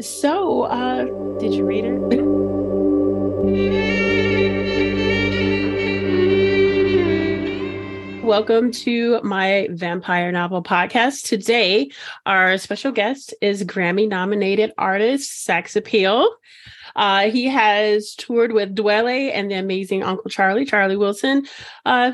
So, 0.00 0.62
uh, 0.62 1.04
did 1.38 1.52
you 1.52 1.66
read 1.66 1.84
it? 1.84 1.92
Welcome 8.24 8.72
to 8.72 9.20
my 9.22 9.68
vampire 9.70 10.32
novel 10.32 10.62
podcast. 10.62 11.24
Today, 11.24 11.90
our 12.24 12.56
special 12.56 12.90
guest 12.90 13.34
is 13.42 13.64
Grammy 13.64 14.08
nominated 14.08 14.72
artist 14.78 15.46
Saxappeal. 15.46 16.26
Uh, 16.96 17.28
he 17.28 17.44
has 17.46 18.14
toured 18.14 18.52
with 18.52 18.74
Dwele 18.74 19.30
and 19.34 19.50
the 19.50 19.56
amazing 19.56 20.02
Uncle 20.02 20.30
Charlie, 20.30 20.64
Charlie 20.64 20.96
Wilson. 20.96 21.46
Uh, 21.84 22.12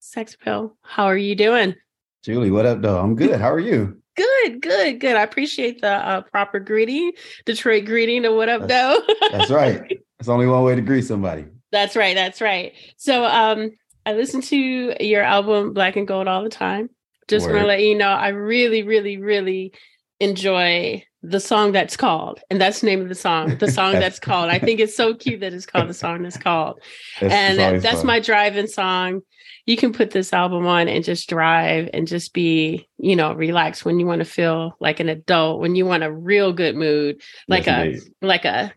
Saxappeal, 0.00 0.72
how 0.82 1.04
are 1.04 1.16
you 1.16 1.36
doing? 1.36 1.76
Julie, 2.24 2.50
what 2.50 2.66
up, 2.66 2.82
though? 2.82 2.98
I'm 2.98 3.14
good. 3.14 3.40
How 3.40 3.52
are 3.52 3.60
you? 3.60 4.01
Good, 4.16 4.60
good, 4.60 5.00
good. 5.00 5.16
I 5.16 5.22
appreciate 5.22 5.80
the 5.80 5.92
uh, 5.92 6.20
proper 6.22 6.60
greeting, 6.60 7.12
Detroit 7.46 7.86
greeting, 7.86 8.26
or 8.26 8.36
what 8.36 8.48
up, 8.48 8.68
though? 8.68 9.00
that's 9.30 9.50
right. 9.50 9.80
There's 10.18 10.28
only 10.28 10.46
one 10.46 10.62
way 10.64 10.74
to 10.74 10.82
greet 10.82 11.04
somebody. 11.04 11.46
That's 11.70 11.96
right. 11.96 12.14
That's 12.14 12.40
right. 12.40 12.74
So, 12.96 13.24
um, 13.24 13.70
I 14.04 14.14
listen 14.14 14.40
to 14.42 14.94
your 15.00 15.22
album 15.22 15.72
Black 15.72 15.96
and 15.96 16.06
Gold 16.06 16.28
all 16.28 16.42
the 16.42 16.50
time. 16.50 16.90
Just 17.28 17.46
want 17.46 17.60
to 17.60 17.66
let 17.66 17.80
you 17.80 17.96
know, 17.96 18.08
I 18.08 18.28
really, 18.28 18.82
really, 18.82 19.16
really 19.16 19.72
enjoy 20.20 21.04
the 21.22 21.40
song 21.40 21.72
that's 21.72 21.96
called, 21.96 22.40
and 22.50 22.60
that's 22.60 22.80
the 22.80 22.86
name 22.86 23.00
of 23.00 23.08
the 23.08 23.14
song. 23.14 23.56
The 23.58 23.70
song 23.70 23.92
that's 23.92 24.18
called. 24.18 24.50
I 24.50 24.58
think 24.58 24.80
it's 24.80 24.96
so 24.96 25.14
cute 25.14 25.40
that 25.40 25.54
it's 25.54 25.66
called 25.66 25.88
the 25.88 25.94
song 25.94 26.22
that's 26.22 26.36
called, 26.36 26.80
that's 27.20 27.32
and 27.32 27.80
that's 27.80 27.98
fun. 27.98 28.06
my 28.06 28.20
driving 28.20 28.66
song 28.66 29.22
you 29.66 29.76
can 29.76 29.92
put 29.92 30.10
this 30.10 30.32
album 30.32 30.66
on 30.66 30.88
and 30.88 31.04
just 31.04 31.28
drive 31.28 31.88
and 31.92 32.06
just 32.06 32.32
be, 32.32 32.88
you 32.98 33.14
know, 33.14 33.32
relax 33.32 33.84
when 33.84 34.00
you 34.00 34.06
want 34.06 34.18
to 34.20 34.24
feel 34.24 34.76
like 34.80 34.98
an 35.00 35.08
adult, 35.08 35.60
when 35.60 35.76
you 35.76 35.86
want 35.86 36.02
a 36.02 36.12
real 36.12 36.52
good 36.52 36.74
mood, 36.74 37.20
like 37.48 37.66
yes, 37.66 38.02
a 38.22 38.26
like 38.26 38.44
a 38.44 38.72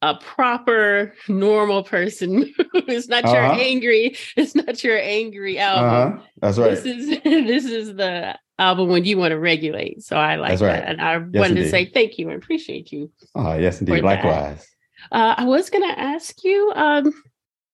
a 0.00 0.14
proper 0.14 1.12
normal 1.28 1.82
person 1.82 2.54
it's 2.74 3.08
not 3.08 3.24
uh-huh. 3.24 3.34
your 3.34 3.52
angry 3.52 4.16
it's 4.36 4.54
not 4.54 4.84
your 4.84 4.96
angry 4.96 5.58
album 5.58 6.12
uh-huh. 6.18 6.26
that's 6.40 6.56
right 6.56 6.70
this 6.70 6.84
is 6.84 7.08
this 7.24 7.64
is 7.64 7.96
the 7.96 8.38
album 8.60 8.88
when 8.88 9.04
you 9.04 9.18
want 9.18 9.32
to 9.32 9.38
regulate 9.38 10.00
so 10.02 10.16
i 10.16 10.36
like 10.36 10.60
right. 10.60 10.60
that 10.60 10.88
and 10.88 11.00
i 11.00 11.14
yes, 11.14 11.22
wanted 11.34 11.50
indeed. 11.50 11.64
to 11.64 11.68
say 11.68 11.84
thank 11.86 12.16
you 12.16 12.28
and 12.28 12.40
appreciate 12.40 12.92
you 12.92 13.10
oh 13.34 13.54
yes 13.54 13.80
indeed 13.80 14.04
likewise 14.04 14.68
uh, 15.10 15.34
i 15.36 15.44
was 15.44 15.68
going 15.68 15.82
to 15.82 15.98
ask 15.98 16.44
you 16.44 16.72
um, 16.76 17.12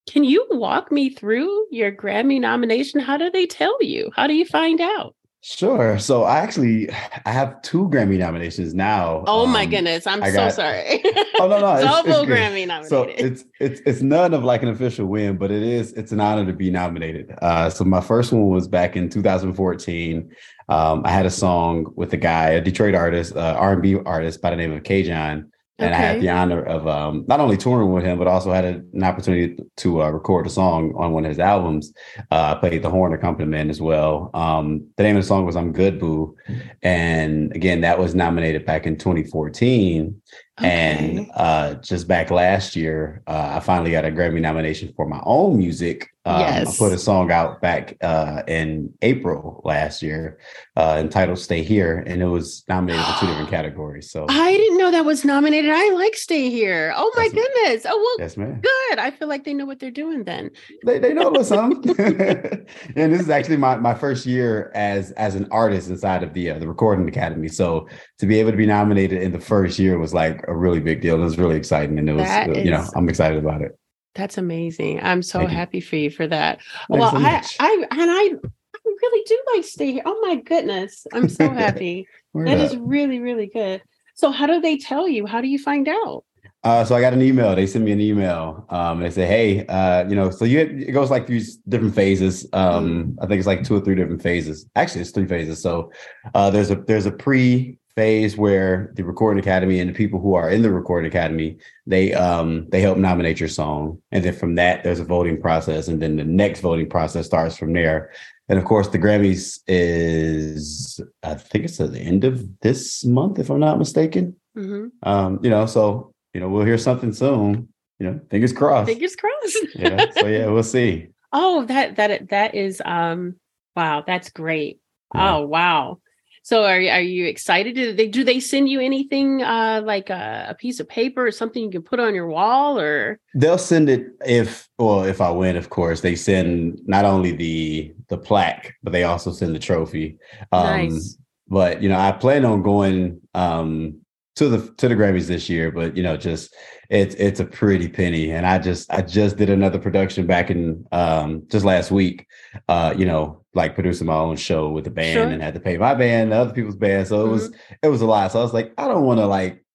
can 0.07 0.23
you 0.23 0.45
walk 0.51 0.91
me 0.91 1.09
through 1.09 1.67
your 1.71 1.91
Grammy 1.91 2.39
nomination? 2.39 2.99
How 2.99 3.17
do 3.17 3.29
they 3.29 3.45
tell 3.45 3.77
you? 3.81 4.11
How 4.15 4.27
do 4.27 4.33
you 4.33 4.45
find 4.45 4.79
out? 4.81 5.15
Sure. 5.47 5.99
So 5.99 6.23
I 6.23 6.39
actually 6.39 6.89
I 7.23 7.31
have 7.31 7.61
two 7.61 7.87
Grammy 7.89 8.17
nominations 8.17 8.73
now. 8.73 9.23
Oh 9.27 9.45
um, 9.45 9.51
my 9.51 9.67
goodness! 9.67 10.07
I'm 10.07 10.23
I 10.23 10.31
so 10.31 10.37
got, 10.37 10.53
sorry. 10.53 11.03
oh 11.39 11.47
no, 11.47 11.59
no, 11.59 11.59
double 11.81 12.21
it's, 12.21 12.31
Grammy 12.31 12.65
nominated. 12.65 12.89
So 12.89 13.03
it's 13.03 13.45
it's 13.59 13.79
it's 13.85 14.01
none 14.01 14.33
of 14.33 14.43
like 14.43 14.63
an 14.63 14.69
official 14.69 15.05
win, 15.05 15.37
but 15.37 15.51
it 15.51 15.61
is 15.61 15.93
it's 15.93 16.11
an 16.11 16.19
honor 16.19 16.47
to 16.47 16.53
be 16.53 16.71
nominated. 16.71 17.31
Uh, 17.43 17.69
so 17.69 17.83
my 17.83 18.01
first 18.01 18.33
one 18.33 18.47
was 18.47 18.67
back 18.67 18.95
in 18.95 19.07
2014. 19.07 20.31
Um, 20.67 21.03
I 21.05 21.11
had 21.11 21.27
a 21.27 21.31
song 21.31 21.93
with 21.95 22.11
a 22.13 22.17
guy, 22.17 22.49
a 22.49 22.61
Detroit 22.61 22.95
artist, 22.95 23.35
uh, 23.35 23.55
R&B 23.55 23.97
artist 24.03 24.41
by 24.41 24.49
the 24.49 24.55
name 24.55 24.71
of 24.71 24.81
K'Jon. 24.81 25.51
And 25.77 25.93
okay. 25.93 26.01
I 26.01 26.05
had 26.07 26.21
the 26.21 26.29
honor 26.29 26.63
of 26.63 26.87
um, 26.87 27.25
not 27.27 27.41
only 27.41 27.57
touring 27.57 27.91
with 27.91 28.05
him, 28.05 28.17
but 28.17 28.27
also 28.27 28.53
had 28.53 28.63
an 28.63 29.03
opportunity 29.03 29.57
to 29.77 30.03
uh, 30.03 30.09
record 30.09 30.47
a 30.47 30.49
song 30.49 30.93
on 30.95 31.11
one 31.11 31.25
of 31.25 31.29
his 31.29 31.39
albums. 31.39 31.91
Uh, 32.31 32.55
I 32.55 32.59
played 32.59 32.81
the 32.81 32.89
horn 32.89 33.13
accompaniment 33.13 33.69
as 33.69 33.81
well. 33.81 34.29
Um, 34.33 34.87
the 34.95 35.03
name 35.03 35.17
of 35.17 35.23
the 35.23 35.27
song 35.27 35.45
was 35.45 35.57
"I'm 35.57 35.73
Good 35.73 35.99
Boo," 35.99 36.37
and 36.81 37.53
again, 37.53 37.81
that 37.81 37.99
was 37.99 38.15
nominated 38.15 38.65
back 38.65 38.87
in 38.87 38.95
2014. 38.95 40.21
Okay. 40.59 40.69
And 40.69 41.31
uh, 41.33 41.75
just 41.75 42.07
back 42.07 42.31
last 42.31 42.77
year, 42.77 43.21
uh, 43.27 43.55
I 43.55 43.59
finally 43.59 43.91
got 43.91 44.05
a 44.05 44.09
Grammy 44.09 44.39
nomination 44.39 44.93
for 44.95 45.05
my 45.05 45.21
own 45.25 45.57
music. 45.57 46.09
Um, 46.27 46.39
yes. 46.39 46.75
I 46.75 46.77
put 46.85 46.93
a 46.93 46.97
song 46.97 47.29
out 47.31 47.61
back 47.61 47.97
uh, 48.01 48.41
in 48.47 48.91
April 49.03 49.61
last 49.63 50.01
year 50.01 50.39
uh, 50.75 50.97
entitled 50.99 51.37
Stay 51.37 51.61
Here, 51.61 52.03
and 52.07 52.21
it 52.21 52.25
was 52.25 52.63
nominated 52.67 53.05
for 53.05 53.19
two 53.19 53.27
different 53.27 53.49
categories. 53.51 54.09
So 54.09 54.25
I 54.29 54.53
didn't 54.53 54.77
know 54.79 54.89
that 54.91 55.05
was 55.05 55.23
nominated. 55.23 55.69
I 55.71 55.91
like 55.91 56.15
Stay 56.15 56.49
Here. 56.49 56.93
Oh 56.95 57.11
my 57.15 57.27
That's 57.27 57.33
goodness. 57.33 57.85
Oh, 57.87 57.97
well, 57.97 58.25
yes, 58.25 58.37
ma'am. 58.37 58.59
good. 58.61 58.97
I 58.97 59.11
feel 59.11 59.27
like 59.27 59.43
they 59.43 59.53
know 59.53 59.65
what 59.65 59.79
they're 59.79 59.91
doing 59.91 60.23
then. 60.23 60.49
They, 60.83 60.97
they 60.97 61.13
know 61.13 61.29
what's 61.29 61.51
up. 61.51 61.71
and 61.83 63.13
this 63.13 63.21
is 63.21 63.29
actually 63.29 63.57
my, 63.57 63.75
my 63.75 63.93
first 63.93 64.25
year 64.25 64.71
as 64.73 65.11
as 65.11 65.35
an 65.35 65.47
artist 65.51 65.89
inside 65.89 66.23
of 66.23 66.33
the, 66.33 66.49
uh, 66.49 66.59
the 66.59 66.67
Recording 66.67 67.07
Academy. 67.07 67.49
So 67.49 67.87
to 68.17 68.25
be 68.25 68.39
able 68.39 68.51
to 68.51 68.57
be 68.57 68.65
nominated 68.65 69.21
in 69.21 69.31
the 69.31 69.39
first 69.39 69.77
year 69.77 69.99
was 69.99 70.13
like 70.13 70.44
a 70.47 70.55
really 70.55 70.79
big 70.79 71.01
deal. 71.01 71.15
It 71.15 71.23
was 71.23 71.37
really 71.37 71.57
exciting, 71.57 71.99
and 71.99 72.09
it 72.09 72.13
was 72.13 72.23
that 72.23 72.63
you 72.63 72.71
know 72.71 72.85
I'm 72.95 73.09
excited 73.09 73.37
about 73.37 73.61
it. 73.61 73.77
That's 74.15 74.37
amazing. 74.37 75.01
I'm 75.01 75.21
so 75.21 75.39
Thank 75.39 75.51
happy 75.51 75.77
you. 75.77 75.83
for 75.83 75.95
you 75.97 76.09
for 76.09 76.25
that. 76.27 76.59
Thanks 76.89 76.89
well, 76.89 77.11
so 77.11 77.17
I, 77.17 77.43
I 77.59 77.85
and 77.91 78.11
I 78.11 78.29
I 78.75 78.79
really 78.83 79.23
do 79.25 79.43
like 79.53 79.65
stay 79.65 79.93
here. 79.93 80.03
Oh 80.05 80.19
my 80.21 80.35
goodness, 80.35 81.05
I'm 81.13 81.29
so 81.29 81.49
happy. 81.63 82.07
that 82.33 82.57
is 82.57 82.75
really 82.77 83.19
really 83.19 83.47
good. 83.47 83.81
So 84.15 84.31
how 84.31 84.47
do 84.47 84.61
they 84.61 84.77
tell 84.77 85.07
you? 85.07 85.25
How 85.25 85.41
do 85.41 85.47
you 85.47 85.59
find 85.59 85.87
out? 85.87 86.23
Uh, 86.65 86.83
so 86.83 86.95
I 86.95 87.01
got 87.01 87.13
an 87.13 87.21
email. 87.21 87.55
They 87.55 87.67
sent 87.67 87.85
me 87.85 87.91
an 87.91 88.01
email. 88.01 88.65
Um, 88.69 88.99
they 88.99 89.11
say, 89.11 89.27
"Hey, 89.27 89.67
uh, 89.67 90.07
you 90.09 90.15
know, 90.15 90.31
so 90.31 90.45
you 90.45 90.61
it 90.61 90.93
goes 90.93 91.11
like 91.11 91.27
these 91.27 91.57
different 91.57 91.93
phases. 91.93 92.47
Um, 92.53 93.13
mm. 93.13 93.23
I 93.23 93.27
think 93.27 93.37
it's 93.37 93.45
like 93.45 93.63
two 93.63 93.75
or 93.75 93.81
three 93.81 93.93
different 93.93 94.23
phases. 94.23 94.67
Actually, 94.75 95.01
it's 95.01 95.11
three 95.11 95.27
phases. 95.27 95.61
So 95.61 95.91
uh, 96.33 96.49
there's 96.49 96.71
a 96.71 96.75
there's 96.75 97.05
a 97.05 97.11
pre 97.11 97.77
phase 97.95 98.35
where 98.35 98.91
the 98.95 99.03
recording 99.03 99.41
academy 99.41 99.79
and 99.79 99.89
the 99.89 99.93
people 99.93 100.19
who 100.19 100.35
are 100.35 100.49
in 100.49 100.61
the 100.61 100.69
recording 100.71 101.07
academy 101.07 101.57
they 101.87 102.13
um 102.13 102.67
they 102.69 102.81
help 102.81 102.97
nominate 102.97 103.39
your 103.39 103.49
song. 103.49 104.01
And 104.11 104.23
then 104.23 104.33
from 104.33 104.55
that 104.55 104.83
there's 104.83 104.99
a 104.99 105.05
voting 105.05 105.39
process. 105.41 105.87
And 105.87 106.01
then 106.01 106.17
the 106.17 106.25
next 106.25 106.59
voting 106.59 106.89
process 106.89 107.25
starts 107.25 107.57
from 107.57 107.73
there. 107.73 108.11
And 108.49 108.59
of 108.59 108.65
course 108.65 108.89
the 108.89 108.99
grammys 108.99 109.59
is 109.67 110.99
i 111.23 111.35
think 111.35 111.65
it's 111.65 111.79
at 111.79 111.93
the 111.93 111.99
end 111.99 112.23
of 112.23 112.59
this 112.59 113.03
month 113.05 113.39
if 113.39 113.49
i'm 113.49 113.59
not 113.59 113.79
mistaken. 113.79 114.35
Mm-hmm. 114.57 114.87
um 115.03 115.39
you 115.43 115.49
know 115.49 115.65
so 115.65 116.13
you 116.33 116.39
know 116.39 116.49
we'll 116.49 116.65
hear 116.65 116.77
something 116.77 117.13
soon. 117.13 117.69
You 117.99 118.11
know 118.11 118.19
fingers 118.29 118.51
crossed. 118.51 118.89
Fingers 118.89 119.15
crossed. 119.15 119.57
Yeah 119.75 120.11
so 120.11 120.27
yeah 120.27 120.47
we'll 120.47 120.63
see. 120.63 121.09
Oh 121.31 121.65
that 121.65 121.95
that 121.95 122.29
that 122.29 122.55
is 122.55 122.81
um 122.83 123.35
wow 123.75 124.03
that's 124.05 124.29
great. 124.31 124.79
Yeah. 125.13 125.37
oh 125.37 125.45
wow 125.45 125.99
so 126.45 126.63
are 126.63 126.75
are 126.75 127.01
you 127.01 127.25
excited? 127.25 127.73
Do 127.73 127.91
they 127.91 128.07
do 128.07 128.23
they 128.23 128.39
send 128.39 128.69
you 128.69 128.79
anything 128.79 129.41
uh, 129.41 129.81
like 129.83 130.11
a, 130.11 130.45
a, 130.49 130.53
piece 130.53 130.79
of 130.79 130.87
paper 130.87 131.25
or 131.25 131.31
something 131.31 131.63
you 131.63 131.71
can 131.71 131.81
put 131.81 131.99
on 131.99 132.13
your 132.13 132.27
wall 132.27 132.79
or? 132.79 133.19
They'll 133.33 133.57
send 133.57 133.89
it 133.89 134.09
if 134.23 134.69
well 134.77 135.05
if 135.05 135.21
I 135.21 135.31
win, 135.31 135.55
of 135.55 135.71
course. 135.71 136.01
They 136.01 136.15
send 136.15 136.79
not 136.85 137.03
only 137.03 137.31
the 137.31 137.95
the 138.09 138.19
plaque, 138.19 138.75
but 138.83 138.93
they 138.93 139.05
also 139.05 139.31
send 139.31 139.55
the 139.55 139.59
trophy. 139.59 140.19
Um, 140.51 140.89
nice. 140.89 141.17
But 141.47 141.81
you 141.81 141.89
know, 141.89 141.97
I 141.97 142.11
plan 142.11 142.45
on 142.45 142.61
going 142.61 143.21
um, 143.33 144.01
to 144.35 144.47
the 144.47 144.71
to 144.75 144.87
the 144.87 144.93
Grammys 144.93 145.25
this 145.25 145.49
year, 145.49 145.71
but 145.71 145.97
you 145.97 146.03
know, 146.03 146.15
just 146.15 146.55
it's 146.91 147.15
it's 147.15 147.39
a 147.39 147.45
pretty 147.45 147.87
penny. 147.87 148.29
And 148.29 148.45
I 148.45 148.59
just 148.59 148.93
I 148.93 149.01
just 149.01 149.37
did 149.37 149.49
another 149.49 149.79
production 149.79 150.27
back 150.27 150.51
in 150.51 150.85
um 150.91 151.41
just 151.47 151.65
last 151.65 151.89
week. 151.89 152.27
Uh, 152.67 152.93
you 152.95 153.05
know, 153.05 153.44
like 153.55 153.73
producing 153.73 154.07
my 154.07 154.15
own 154.15 154.35
show 154.35 154.69
with 154.69 154.83
the 154.83 154.91
band 154.91 155.13
sure. 155.13 155.27
and 155.27 155.41
had 155.41 155.53
to 155.53 155.59
pay 155.59 155.77
my 155.77 155.95
band, 155.95 156.33
other 156.33 156.53
people's 156.53 156.75
band. 156.75 157.07
So 157.07 157.19
mm-hmm. 157.19 157.27
it 157.27 157.31
was 157.31 157.49
mm-hmm. 157.49 157.73
it 157.83 157.87
was 157.87 158.01
a 158.01 158.05
lot. 158.05 158.31
So 158.31 158.39
I 158.39 158.43
was 158.43 158.53
like, 158.53 158.73
I 158.77 158.87
don't 158.87 159.03
want 159.03 159.19
to 159.19 159.25
like 159.25 159.65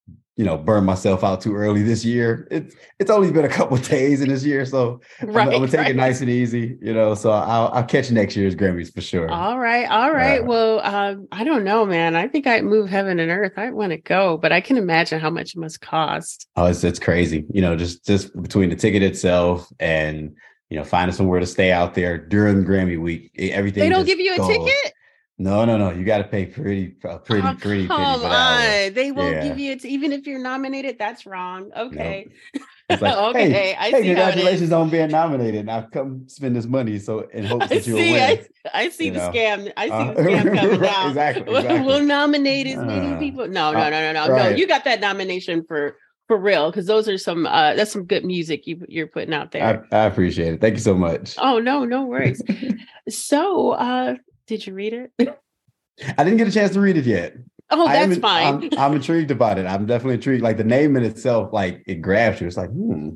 you 0.40 0.46
know 0.46 0.56
burn 0.56 0.86
myself 0.86 1.22
out 1.22 1.42
too 1.42 1.54
early 1.54 1.82
this 1.82 2.02
year. 2.02 2.48
It's 2.50 2.74
it's 2.98 3.10
only 3.10 3.30
been 3.30 3.44
a 3.44 3.48
couple 3.48 3.76
days 3.96 4.22
in 4.22 4.30
this 4.30 4.42
year, 4.42 4.64
so 4.64 5.00
right, 5.22 5.48
I'm, 5.48 5.48
I'm, 5.48 5.52
gonna 5.52 5.68
take 5.68 5.80
right. 5.80 5.90
it 5.90 5.96
nice 5.96 6.22
and 6.22 6.30
easy. 6.30 6.78
You 6.80 6.94
know, 6.94 7.14
so 7.14 7.30
I'll 7.30 7.68
I'll 7.74 7.84
catch 7.84 8.10
next 8.10 8.36
year's 8.36 8.54
Grammys 8.54 8.90
for 8.90 9.02
sure. 9.02 9.30
All 9.30 9.58
right, 9.58 9.84
all 9.90 10.12
right. 10.12 10.40
Uh, 10.40 10.44
well, 10.44 10.80
um, 10.80 11.28
I 11.30 11.44
don't 11.44 11.62
know, 11.62 11.84
man. 11.84 12.16
I 12.16 12.26
think 12.26 12.46
I 12.46 12.62
move 12.62 12.88
heaven 12.88 13.20
and 13.20 13.30
earth. 13.30 13.52
I 13.58 13.70
want 13.70 13.90
to 13.90 13.98
go, 13.98 14.38
but 14.38 14.50
I 14.50 14.62
can 14.62 14.78
imagine 14.78 15.20
how 15.20 15.28
much 15.28 15.54
it 15.54 15.58
must 15.58 15.82
cost. 15.82 16.46
Oh, 16.56 16.64
it's 16.64 16.84
it's 16.84 16.98
crazy. 16.98 17.44
You 17.52 17.60
know, 17.60 17.76
just 17.76 18.06
just 18.06 18.34
between 18.40 18.70
the 18.70 18.76
ticket 18.76 19.02
itself 19.02 19.70
and 19.78 20.34
you 20.70 20.78
know, 20.78 20.84
finding 20.84 21.14
somewhere 21.14 21.40
to 21.40 21.46
stay 21.46 21.72
out 21.72 21.94
there 21.94 22.16
during 22.16 22.64
Grammy 22.64 22.98
week. 22.98 23.32
Everything 23.36 23.82
they 23.82 23.88
don't 23.88 24.06
give 24.06 24.20
you 24.20 24.34
a 24.34 24.38
goes. 24.38 24.48
ticket. 24.48 24.94
No, 25.36 25.64
no, 25.64 25.76
no. 25.76 25.90
You 25.90 26.04
got 26.04 26.18
to 26.18 26.24
pay 26.24 26.46
pretty, 26.46 26.96
uh, 27.02 27.18
pretty, 27.18 27.46
oh, 27.46 27.54
pretty. 27.54 27.88
Come 27.88 28.00
on, 28.00 28.92
they 28.92 29.10
won't 29.10 29.36
yeah. 29.36 29.48
give 29.48 29.58
you 29.58 29.72
it 29.72 29.84
even 29.84 30.12
if 30.12 30.26
you're 30.26 30.38
nominated. 30.38 30.98
That's 30.98 31.26
wrong. 31.26 31.70
Okay. 31.76 32.28
Nope. 32.54 33.00
Like, 33.00 33.16
okay, 33.16 33.50
hey, 33.50 33.76
I 33.78 33.90
hey, 33.90 34.02
congratulations 34.02 34.70
on 34.70 34.90
being 34.90 35.10
nominated. 35.10 35.66
Now 35.66 35.88
come 35.90 36.28
spend 36.28 36.54
this 36.54 36.66
money 36.66 36.98
so 36.98 37.20
in 37.20 37.44
hopes 37.46 37.68
that 37.68 37.86
you 37.86 37.94
will 37.94 38.00
win. 38.00 38.46
I, 38.66 38.82
I 38.84 38.88
see 38.90 39.06
you 39.06 39.12
the 39.12 39.18
know? 39.18 39.32
scam. 39.32 39.72
I 39.76 39.86
see 39.86 39.92
uh, 39.92 40.12
the 40.12 40.22
scam 40.22 40.54
coming 40.60 40.80
down. 40.80 41.08
exactly, 41.08 41.56
exactly. 41.56 41.86
We'll 41.86 42.04
nominate 42.04 42.66
as 42.66 42.76
many 42.76 43.14
uh, 43.14 43.18
people. 43.18 43.48
No, 43.48 43.72
no, 43.72 43.90
no, 43.90 43.90
no, 43.90 44.12
no, 44.12 44.32
right. 44.32 44.50
no. 44.50 44.56
You 44.56 44.66
got 44.68 44.84
that 44.84 45.00
nomination 45.00 45.64
for 45.66 45.96
for 46.30 46.36
real 46.36 46.70
because 46.70 46.86
those 46.86 47.08
are 47.08 47.18
some 47.18 47.44
uh 47.44 47.74
that's 47.74 47.90
some 47.90 48.04
good 48.04 48.24
music 48.24 48.64
you 48.64 48.86
you're 48.88 49.08
putting 49.08 49.34
out 49.34 49.50
there. 49.50 49.84
I, 49.90 49.96
I 49.96 50.04
appreciate 50.04 50.54
it. 50.54 50.60
Thank 50.60 50.74
you 50.74 50.80
so 50.80 50.94
much. 50.94 51.34
Oh 51.38 51.58
no, 51.58 51.84
no 51.84 52.04
worries. 52.04 52.40
so 53.08 53.72
uh 53.72 54.14
did 54.46 54.64
you 54.64 54.72
read 54.72 54.92
it? 54.92 55.10
I 55.18 56.22
didn't 56.22 56.36
get 56.36 56.46
a 56.46 56.52
chance 56.52 56.72
to 56.74 56.80
read 56.80 56.96
it 56.96 57.04
yet. 57.04 57.34
Oh, 57.70 57.88
that's 57.88 58.14
I'm, 58.14 58.20
fine. 58.20 58.70
I'm, 58.72 58.78
I'm, 58.78 58.94
intrigued 58.94 59.32
about 59.32 59.58
it. 59.58 59.66
I'm 59.66 59.86
definitely 59.86 60.14
intrigued. 60.14 60.44
Like 60.44 60.56
the 60.56 60.62
name 60.62 60.94
in 60.94 61.02
itself, 61.02 61.52
like 61.52 61.82
it 61.88 61.96
grabs 61.96 62.40
you. 62.40 62.46
It's 62.46 62.56
like, 62.56 62.70
hmm, 62.70 63.10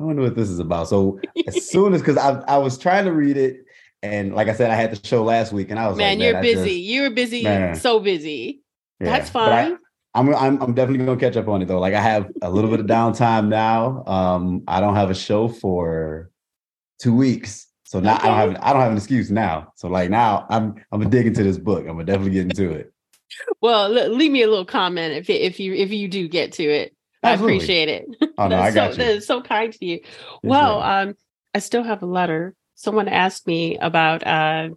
I 0.00 0.02
wonder 0.02 0.22
what 0.22 0.34
this 0.34 0.48
is 0.48 0.58
about. 0.58 0.88
So 0.88 1.20
as 1.46 1.68
soon 1.70 1.94
as 1.94 2.00
because 2.00 2.16
I 2.16 2.40
I 2.48 2.58
was 2.58 2.78
trying 2.78 3.04
to 3.04 3.12
read 3.12 3.36
it, 3.36 3.64
and 4.02 4.34
like 4.34 4.48
I 4.48 4.54
said, 4.54 4.72
I 4.72 4.74
had 4.74 4.90
the 4.90 5.06
show 5.06 5.22
last 5.22 5.52
week, 5.52 5.70
and 5.70 5.78
I 5.78 5.86
was 5.86 5.96
man, 5.96 6.18
like, 6.18 6.18
man 6.18 6.32
you're 6.32 6.42
busy. 6.42 6.80
Just, 6.80 6.90
you're 6.90 7.10
busy. 7.10 7.42
Man. 7.44 7.76
So 7.76 8.00
busy. 8.00 8.64
Yeah, 8.98 9.06
that's 9.06 9.30
fine. 9.30 9.78
I'm, 10.16 10.34
I'm 10.34 10.62
I'm 10.62 10.74
definitely 10.74 11.04
gonna 11.04 11.20
catch 11.20 11.36
up 11.36 11.46
on 11.46 11.60
it 11.60 11.66
though. 11.66 11.78
Like 11.78 11.94
I 11.94 12.00
have 12.00 12.30
a 12.40 12.50
little 12.50 12.70
bit 12.70 12.80
of 12.80 12.86
downtime 12.86 13.48
now. 13.48 14.02
Um, 14.06 14.62
I 14.66 14.80
don't 14.80 14.94
have 14.94 15.10
a 15.10 15.14
show 15.14 15.46
for 15.46 16.30
two 16.98 17.14
weeks, 17.14 17.66
so 17.84 18.00
now 18.00 18.16
okay. 18.16 18.28
I 18.28 18.28
don't 18.28 18.54
have 18.54 18.64
I 18.64 18.72
don't 18.72 18.82
have 18.82 18.92
an 18.92 18.96
excuse 18.96 19.30
now. 19.30 19.72
So 19.76 19.88
like 19.88 20.08
now 20.08 20.46
I'm 20.48 20.74
I'm 20.90 21.00
gonna 21.00 21.10
dig 21.10 21.26
into 21.26 21.42
this 21.42 21.58
book. 21.58 21.80
I'm 21.80 21.92
gonna 21.92 22.04
definitely 22.04 22.32
get 22.32 22.44
into 22.44 22.70
it. 22.70 22.92
Well, 23.60 23.90
leave 23.90 24.32
me 24.32 24.42
a 24.42 24.48
little 24.48 24.64
comment 24.64 25.14
if 25.14 25.28
if 25.28 25.60
you 25.60 25.74
if 25.74 25.90
you 25.90 26.08
do 26.08 26.28
get 26.28 26.52
to 26.52 26.64
it. 26.64 26.96
Absolutely. 27.22 27.52
I 27.52 27.56
appreciate 27.56 27.88
it. 27.90 28.06
Oh 28.38 28.48
no, 28.48 28.58
I 28.60 28.70
got 28.70 28.94
so, 28.94 29.02
you. 29.02 29.12
That's 29.12 29.26
so 29.26 29.42
kind 29.42 29.72
to 29.72 29.84
you. 29.84 30.00
well, 30.42 30.82
um, 30.82 31.14
I 31.54 31.58
still 31.58 31.82
have 31.82 32.02
a 32.02 32.06
letter. 32.06 32.54
Someone 32.74 33.08
asked 33.08 33.46
me 33.46 33.76
about 33.76 34.26
uh 34.26 34.70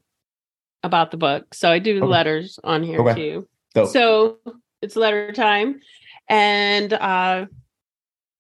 about 0.83 1.11
the 1.11 1.17
book, 1.17 1.53
so 1.53 1.71
I 1.71 1.79
do 1.79 1.97
okay. 1.97 2.05
letters 2.05 2.59
on 2.61 2.83
here 2.83 2.99
okay. 2.99 3.15
too. 3.15 3.47
Dope. 3.73 3.89
So 3.89 4.39
it's 4.81 4.95
letter 4.95 5.31
time. 5.31 5.79
And 6.27 6.93
uh, 6.93 7.45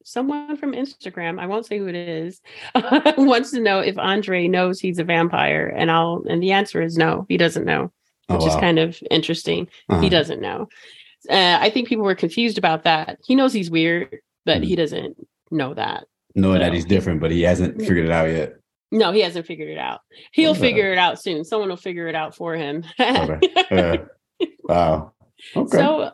someone 0.03 0.57
from 0.57 0.73
Instagram, 0.73 1.39
I 1.39 1.47
won't 1.47 1.65
say 1.65 1.77
who 1.77 1.87
it 1.87 1.95
is, 1.95 2.41
wants 3.17 3.51
to 3.51 3.59
know 3.59 3.79
if 3.79 3.97
Andre 3.97 4.47
knows 4.47 4.79
he's 4.79 4.99
a 4.99 5.03
vampire. 5.03 5.73
And 5.75 5.91
I'll 5.91 6.23
and 6.29 6.41
the 6.41 6.51
answer 6.51 6.81
is 6.81 6.97
no, 6.97 7.25
he 7.29 7.37
doesn't 7.37 7.65
know, 7.65 7.91
oh, 8.29 8.35
which 8.35 8.43
oh, 8.43 8.47
wow. 8.47 8.55
is 8.55 8.59
kind 8.59 8.79
of 8.79 8.99
interesting. 9.11 9.67
Uh-huh. 9.89 10.01
He 10.01 10.09
doesn't 10.09 10.41
know. 10.41 10.67
Uh, 11.29 11.57
I 11.59 11.69
think 11.69 11.87
people 11.87 12.05
were 12.05 12.15
confused 12.15 12.57
about 12.57 12.83
that. 12.83 13.19
He 13.25 13.35
knows 13.35 13.53
he's 13.53 13.69
weird, 13.69 14.19
but 14.45 14.57
mm-hmm. 14.57 14.63
he 14.63 14.75
doesn't 14.75 15.17
know 15.51 15.73
that. 15.73 16.05
Knowing 16.35 16.57
so, 16.57 16.59
that 16.59 16.73
he's 16.73 16.85
different, 16.85 17.19
but 17.19 17.31
he 17.31 17.41
hasn't 17.41 17.77
mm. 17.77 17.85
figured 17.85 18.05
it 18.05 18.11
out 18.11 18.29
yet. 18.29 18.53
No, 18.91 19.11
he 19.11 19.21
hasn't 19.21 19.45
figured 19.45 19.69
it 19.69 19.77
out. 19.77 20.01
He'll 20.31 20.51
okay. 20.51 20.59
figure 20.59 20.91
it 20.91 20.97
out 20.97 21.21
soon. 21.21 21.43
Someone 21.43 21.69
will 21.69 21.77
figure 21.77 22.07
it 22.07 22.15
out 22.15 22.35
for 22.35 22.55
him. 22.55 22.83
okay. 22.99 23.99
wow. 24.63 25.13
Okay. 25.55 25.77
So 25.77 26.11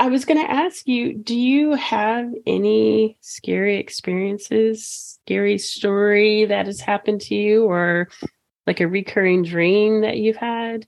I 0.00 0.08
was 0.08 0.24
going 0.24 0.40
to 0.40 0.50
ask 0.50 0.88
you, 0.88 1.12
do 1.12 1.38
you 1.38 1.74
have 1.74 2.32
any 2.46 3.18
scary 3.20 3.76
experiences, 3.76 5.18
scary 5.26 5.58
story 5.58 6.46
that 6.46 6.64
has 6.64 6.80
happened 6.80 7.20
to 7.22 7.34
you, 7.34 7.64
or 7.64 8.08
like 8.66 8.80
a 8.80 8.88
recurring 8.88 9.42
dream 9.42 10.00
that 10.00 10.16
you've 10.16 10.36
had? 10.36 10.86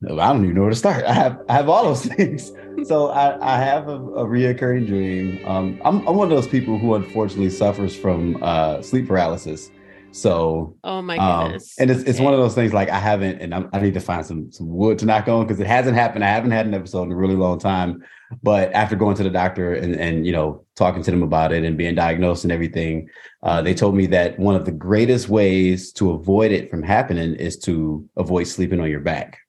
No, 0.00 0.20
I 0.20 0.32
don't 0.32 0.44
even 0.44 0.54
know 0.54 0.60
where 0.60 0.70
to 0.70 0.76
start. 0.76 1.04
I 1.04 1.12
have 1.12 1.44
I 1.48 1.54
have 1.54 1.68
all 1.68 1.82
those 1.82 2.06
things. 2.14 2.52
So 2.84 3.08
I, 3.08 3.54
I 3.54 3.58
have 3.58 3.88
a, 3.88 3.96
a 3.96 4.24
reoccurring 4.24 4.86
dream. 4.86 5.44
Um, 5.44 5.82
I'm 5.84 6.06
I'm 6.06 6.14
one 6.14 6.30
of 6.30 6.36
those 6.36 6.46
people 6.46 6.78
who 6.78 6.94
unfortunately 6.94 7.50
suffers 7.50 7.96
from 7.96 8.40
uh, 8.44 8.80
sleep 8.80 9.08
paralysis. 9.08 9.72
So, 10.14 10.76
oh 10.84 11.02
my 11.02 11.16
um, 11.16 11.46
goodness, 11.46 11.76
um, 11.76 11.82
and 11.82 11.90
it's 11.90 12.08
it's 12.08 12.20
one 12.20 12.32
of 12.32 12.38
those 12.38 12.54
things 12.54 12.72
like 12.72 12.88
I 12.88 13.00
haven't, 13.00 13.42
and 13.42 13.52
I'm, 13.52 13.68
i 13.72 13.80
need 13.80 13.94
to 13.94 14.00
find 14.00 14.24
some 14.24 14.52
some 14.52 14.68
wood 14.68 14.96
to 15.00 15.06
knock 15.06 15.26
on 15.26 15.44
because 15.44 15.58
it 15.58 15.66
hasn't 15.66 15.96
happened. 15.96 16.22
I 16.22 16.28
haven't 16.28 16.52
had 16.52 16.66
an 16.66 16.74
episode 16.74 17.02
in 17.02 17.12
a 17.12 17.16
really 17.16 17.34
long 17.34 17.58
time. 17.58 18.04
But 18.40 18.72
after 18.74 18.94
going 18.94 19.16
to 19.16 19.24
the 19.24 19.30
doctor 19.30 19.74
and 19.74 19.96
and 19.96 20.24
you 20.24 20.30
know 20.30 20.64
talking 20.76 21.02
to 21.02 21.10
them 21.10 21.24
about 21.24 21.52
it 21.52 21.64
and 21.64 21.76
being 21.76 21.96
diagnosed 21.96 22.44
and 22.44 22.52
everything, 22.52 23.10
uh, 23.42 23.60
they 23.60 23.74
told 23.74 23.96
me 23.96 24.06
that 24.06 24.38
one 24.38 24.54
of 24.54 24.64
the 24.64 24.70
greatest 24.70 25.28
ways 25.28 25.90
to 25.94 26.12
avoid 26.12 26.52
it 26.52 26.70
from 26.70 26.84
happening 26.84 27.34
is 27.34 27.56
to 27.58 28.08
avoid 28.16 28.44
sleeping 28.44 28.78
on 28.78 28.88
your 28.88 29.00
back. 29.00 29.40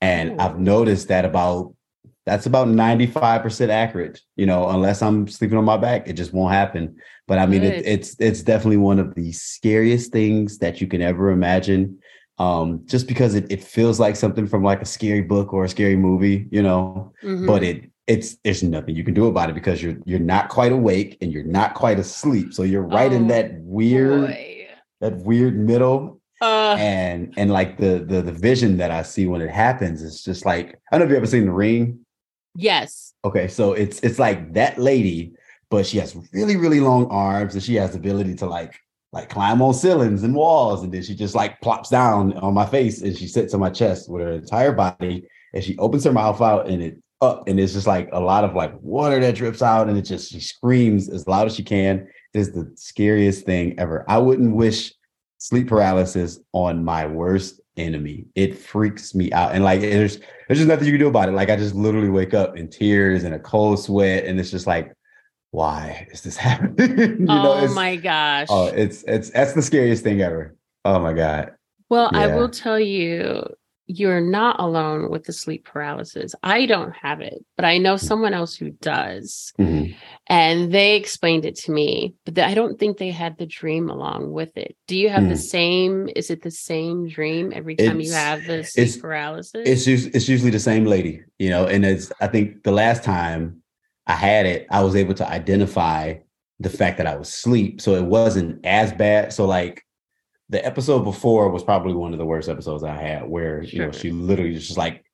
And 0.00 0.32
oh. 0.32 0.44
I've 0.44 0.58
noticed 0.58 1.06
that 1.06 1.24
about 1.24 1.72
that's 2.26 2.46
about 2.46 2.68
95% 2.68 3.68
accurate 3.68 4.20
you 4.36 4.46
know 4.46 4.68
unless 4.68 5.02
i'm 5.02 5.28
sleeping 5.28 5.58
on 5.58 5.64
my 5.64 5.76
back 5.76 6.08
it 6.08 6.14
just 6.14 6.32
won't 6.32 6.52
happen. 6.52 6.96
But 7.26 7.38
i 7.38 7.46
mean 7.46 7.62
it, 7.62 7.86
it's 7.86 8.16
it's 8.18 8.42
definitely 8.42 8.78
one 8.78 8.98
of 8.98 9.14
the 9.14 9.32
scariest 9.32 10.12
things 10.12 10.58
that 10.58 10.80
you 10.80 10.86
can 10.86 11.00
ever 11.02 11.30
imagine 11.30 11.98
um 12.38 12.82
just 12.84 13.06
because 13.06 13.34
it, 13.34 13.50
it 13.50 13.62
feels 13.62 14.00
like 14.00 14.16
something 14.16 14.46
from 14.46 14.62
like 14.62 14.82
a 14.82 14.86
scary 14.86 15.22
book 15.22 15.52
or 15.52 15.64
a 15.64 15.68
scary 15.68 15.96
movie 15.96 16.46
you 16.50 16.62
know? 16.62 17.12
Mm-hmm. 17.22 17.46
but 17.46 17.62
it 17.62 17.90
it's 18.06 18.36
there's 18.44 18.62
nothing 18.62 18.94
you 18.94 19.04
can 19.04 19.14
do 19.14 19.26
about 19.26 19.50
it 19.50 19.54
because 19.54 19.82
you're 19.82 19.96
you're 20.04 20.18
not 20.18 20.48
quite 20.48 20.72
awake 20.72 21.16
and 21.20 21.32
you're 21.32 21.44
not 21.44 21.74
quite 21.74 21.98
asleep. 21.98 22.52
So 22.52 22.62
you're 22.62 22.82
right 22.82 23.10
oh, 23.10 23.16
in 23.16 23.28
that 23.28 23.54
weird 23.60 24.28
boy. 24.28 24.68
that 25.00 25.16
weird 25.16 25.56
middle. 25.58 26.20
Uh, 26.40 26.76
and 26.78 27.32
and 27.36 27.50
like 27.50 27.78
the 27.78 28.04
the 28.06 28.20
the 28.20 28.32
vision 28.32 28.76
that 28.76 28.90
i 28.90 29.02
see 29.02 29.24
when 29.24 29.40
it 29.40 29.48
happens 29.48 30.02
is 30.02 30.22
just 30.22 30.44
like 30.44 30.78
i 30.90 30.98
don't 30.98 31.00
know 31.00 31.04
if 31.06 31.10
you 31.10 31.16
ever 31.16 31.26
seen 31.26 31.46
the 31.46 31.52
ring 31.52 32.03
Yes. 32.56 33.14
Okay, 33.24 33.48
so 33.48 33.72
it's 33.72 34.00
it's 34.00 34.18
like 34.18 34.54
that 34.54 34.78
lady, 34.78 35.32
but 35.70 35.86
she 35.86 35.98
has 35.98 36.16
really 36.32 36.56
really 36.56 36.80
long 36.80 37.06
arms 37.06 37.54
and 37.54 37.62
she 37.62 37.74
has 37.76 37.92
the 37.92 37.98
ability 37.98 38.34
to 38.36 38.46
like 38.46 38.74
like 39.12 39.28
climb 39.28 39.62
on 39.62 39.72
ceilings 39.74 40.22
and 40.22 40.34
walls, 40.34 40.82
and 40.82 40.92
then 40.92 41.02
she 41.02 41.14
just 41.14 41.34
like 41.34 41.60
plops 41.60 41.88
down 41.88 42.32
on 42.38 42.54
my 42.54 42.66
face 42.66 43.00
and 43.02 43.16
she 43.16 43.26
sits 43.26 43.54
on 43.54 43.60
my 43.60 43.70
chest 43.70 44.10
with 44.10 44.22
her 44.22 44.32
entire 44.32 44.72
body, 44.72 45.26
and 45.52 45.64
she 45.64 45.76
opens 45.78 46.04
her 46.04 46.12
mouth 46.12 46.40
out 46.40 46.68
and 46.68 46.82
it 46.82 46.98
up, 47.20 47.48
and 47.48 47.58
it's 47.58 47.72
just 47.72 47.86
like 47.86 48.08
a 48.12 48.20
lot 48.20 48.44
of 48.44 48.54
like 48.54 48.72
water 48.82 49.18
that 49.20 49.34
drips 49.34 49.62
out, 49.62 49.88
and 49.88 49.96
it 49.96 50.02
just 50.02 50.30
she 50.30 50.40
screams 50.40 51.08
as 51.08 51.26
loud 51.26 51.46
as 51.46 51.54
she 51.56 51.62
can. 51.62 52.06
It 52.34 52.38
is 52.38 52.52
the 52.52 52.70
scariest 52.76 53.46
thing 53.46 53.78
ever. 53.78 54.04
I 54.08 54.18
wouldn't 54.18 54.54
wish 54.54 54.92
sleep 55.38 55.68
paralysis 55.68 56.40
on 56.52 56.84
my 56.84 57.06
worst 57.06 57.60
enemy. 57.76 58.26
It 58.34 58.58
freaks 58.58 59.14
me 59.14 59.32
out. 59.32 59.54
And 59.54 59.64
like 59.64 59.80
there's 59.80 60.18
there's 60.48 60.58
just 60.58 60.68
nothing 60.68 60.86
you 60.86 60.92
can 60.92 61.00
do 61.00 61.08
about 61.08 61.28
it. 61.28 61.32
Like 61.32 61.50
I 61.50 61.56
just 61.56 61.74
literally 61.74 62.10
wake 62.10 62.34
up 62.34 62.56
in 62.56 62.68
tears 62.68 63.24
and 63.24 63.34
a 63.34 63.38
cold 63.38 63.80
sweat, 63.80 64.24
and 64.24 64.38
it's 64.38 64.50
just 64.50 64.66
like, 64.66 64.94
why 65.50 66.06
is 66.10 66.22
this 66.22 66.36
happening? 66.38 66.98
you 66.98 67.16
know, 67.18 67.54
oh 67.54 67.74
my 67.74 67.96
gosh. 67.96 68.48
Oh, 68.50 68.66
it's 68.66 69.02
it's 69.04 69.30
that's 69.30 69.54
the 69.54 69.62
scariest 69.62 70.02
thing 70.02 70.20
ever. 70.20 70.56
Oh 70.84 70.98
my 70.98 71.12
God. 71.12 71.52
Well, 71.90 72.10
yeah. 72.12 72.20
I 72.20 72.26
will 72.36 72.48
tell 72.48 72.80
you, 72.80 73.44
you're 73.86 74.20
not 74.20 74.60
alone 74.60 75.10
with 75.10 75.24
the 75.24 75.32
sleep 75.32 75.64
paralysis. 75.64 76.34
I 76.42 76.64
don't 76.64 76.94
have 76.96 77.20
it, 77.20 77.44
but 77.56 77.64
I 77.64 77.78
know 77.78 77.94
mm. 77.94 78.00
someone 78.00 78.32
else 78.32 78.54
who 78.56 78.70
does. 78.70 79.52
Mm-hmm. 79.58 79.92
And 80.26 80.72
they 80.72 80.96
explained 80.96 81.44
it 81.44 81.56
to 81.56 81.72
me, 81.72 82.14
but 82.24 82.38
I 82.38 82.54
don't 82.54 82.78
think 82.78 82.96
they 82.96 83.10
had 83.10 83.36
the 83.36 83.46
dream 83.46 83.90
along 83.90 84.32
with 84.32 84.56
it. 84.56 84.76
Do 84.86 84.96
you 84.96 85.10
have 85.10 85.24
mm. 85.24 85.28
the 85.28 85.36
same? 85.36 86.08
Is 86.16 86.30
it 86.30 86.42
the 86.42 86.50
same 86.50 87.08
dream 87.08 87.52
every 87.54 87.76
time 87.76 88.00
it's, 88.00 88.08
you 88.08 88.14
have 88.14 88.44
the 88.46 88.64
sleep 88.64 88.86
it's, 88.86 88.96
paralysis? 88.96 89.68
It's 89.86 89.86
it's 89.86 90.28
usually 90.28 90.50
the 90.50 90.58
same 90.58 90.86
lady, 90.86 91.22
you 91.38 91.50
know. 91.50 91.66
And 91.66 91.84
it's 91.84 92.10
I 92.20 92.28
think 92.28 92.62
the 92.62 92.72
last 92.72 93.04
time 93.04 93.62
I 94.06 94.14
had 94.14 94.46
it, 94.46 94.66
I 94.70 94.82
was 94.82 94.96
able 94.96 95.14
to 95.14 95.28
identify 95.28 96.14
the 96.58 96.70
fact 96.70 96.96
that 96.98 97.06
I 97.06 97.16
was 97.16 97.28
asleep, 97.28 97.82
so 97.82 97.94
it 97.94 98.04
wasn't 98.04 98.64
as 98.64 98.92
bad. 98.92 99.32
So 99.34 99.44
like 99.44 99.83
the 100.48 100.64
episode 100.64 101.04
before 101.04 101.48
was 101.50 101.62
probably 101.62 101.94
one 101.94 102.12
of 102.12 102.18
the 102.18 102.26
worst 102.26 102.48
episodes 102.48 102.84
I 102.84 102.96
had, 102.96 103.28
where 103.28 103.64
sure. 103.64 103.72
you 103.72 103.86
know 103.86 103.92
she 103.92 104.10
literally 104.10 104.54
just 104.54 104.76
like 104.76 105.04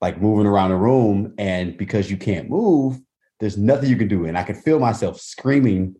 like 0.00 0.20
moving 0.20 0.46
around 0.46 0.70
the 0.70 0.76
room, 0.76 1.34
and 1.38 1.76
because 1.76 2.10
you 2.10 2.16
can't 2.16 2.50
move, 2.50 3.00
there's 3.40 3.56
nothing 3.56 3.88
you 3.88 3.96
can 3.96 4.08
do, 4.08 4.26
and 4.26 4.36
I 4.36 4.42
could 4.42 4.56
feel 4.56 4.78
myself 4.78 5.20
screaming 5.20 5.96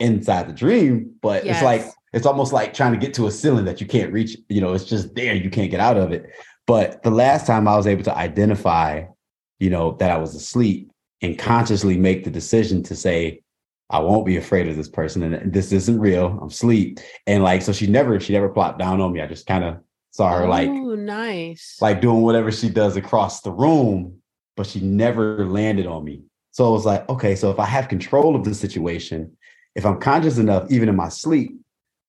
inside 0.00 0.48
the 0.48 0.52
dream, 0.52 1.14
but 1.22 1.44
yes. 1.44 1.56
it's 1.56 1.64
like 1.64 1.84
it's 2.12 2.26
almost 2.26 2.52
like 2.52 2.72
trying 2.72 2.92
to 2.92 2.98
get 2.98 3.14
to 3.14 3.26
a 3.26 3.30
ceiling 3.30 3.64
that 3.66 3.80
you 3.80 3.86
can't 3.86 4.12
reach. 4.12 4.36
You 4.48 4.60
know, 4.60 4.72
it's 4.72 4.84
just 4.84 5.14
there, 5.14 5.34
you 5.34 5.50
can't 5.50 5.70
get 5.70 5.80
out 5.80 5.96
of 5.96 6.12
it. 6.12 6.30
But 6.66 7.02
the 7.02 7.10
last 7.10 7.46
time 7.46 7.68
I 7.68 7.76
was 7.76 7.86
able 7.86 8.04
to 8.04 8.16
identify, 8.16 9.04
you 9.58 9.70
know, 9.70 9.92
that 9.98 10.10
I 10.10 10.18
was 10.18 10.34
asleep 10.34 10.90
and 11.22 11.38
consciously 11.38 11.96
make 11.96 12.24
the 12.24 12.30
decision 12.30 12.82
to 12.84 12.96
say, 12.96 13.42
I 13.88 14.00
won't 14.00 14.26
be 14.26 14.36
afraid 14.36 14.68
of 14.68 14.76
this 14.76 14.88
person 14.88 15.22
and 15.22 15.52
this 15.52 15.70
isn't 15.72 16.00
real. 16.00 16.38
I'm 16.40 16.48
asleep. 16.48 16.98
And 17.26 17.42
like, 17.42 17.62
so 17.62 17.72
she 17.72 17.86
never, 17.86 18.18
she 18.18 18.32
never 18.32 18.48
plopped 18.48 18.78
down 18.78 19.00
on 19.00 19.12
me. 19.12 19.20
I 19.20 19.26
just 19.26 19.46
kind 19.46 19.64
of 19.64 19.78
saw 20.10 20.32
her 20.32 20.44
oh, 20.44 20.48
like, 20.48 20.68
nice. 20.70 21.76
Like 21.80 22.00
doing 22.00 22.22
whatever 22.22 22.50
she 22.50 22.68
does 22.68 22.96
across 22.96 23.42
the 23.42 23.52
room, 23.52 24.20
but 24.56 24.66
she 24.66 24.80
never 24.80 25.46
landed 25.46 25.86
on 25.86 26.04
me. 26.04 26.22
So 26.50 26.66
I 26.66 26.70
was 26.70 26.86
like, 26.86 27.08
okay, 27.08 27.36
so 27.36 27.50
if 27.50 27.60
I 27.60 27.66
have 27.66 27.88
control 27.88 28.34
of 28.34 28.44
the 28.44 28.54
situation, 28.54 29.36
if 29.74 29.84
I'm 29.84 30.00
conscious 30.00 30.38
enough, 30.38 30.70
even 30.70 30.88
in 30.88 30.96
my 30.96 31.10
sleep, 31.10 31.54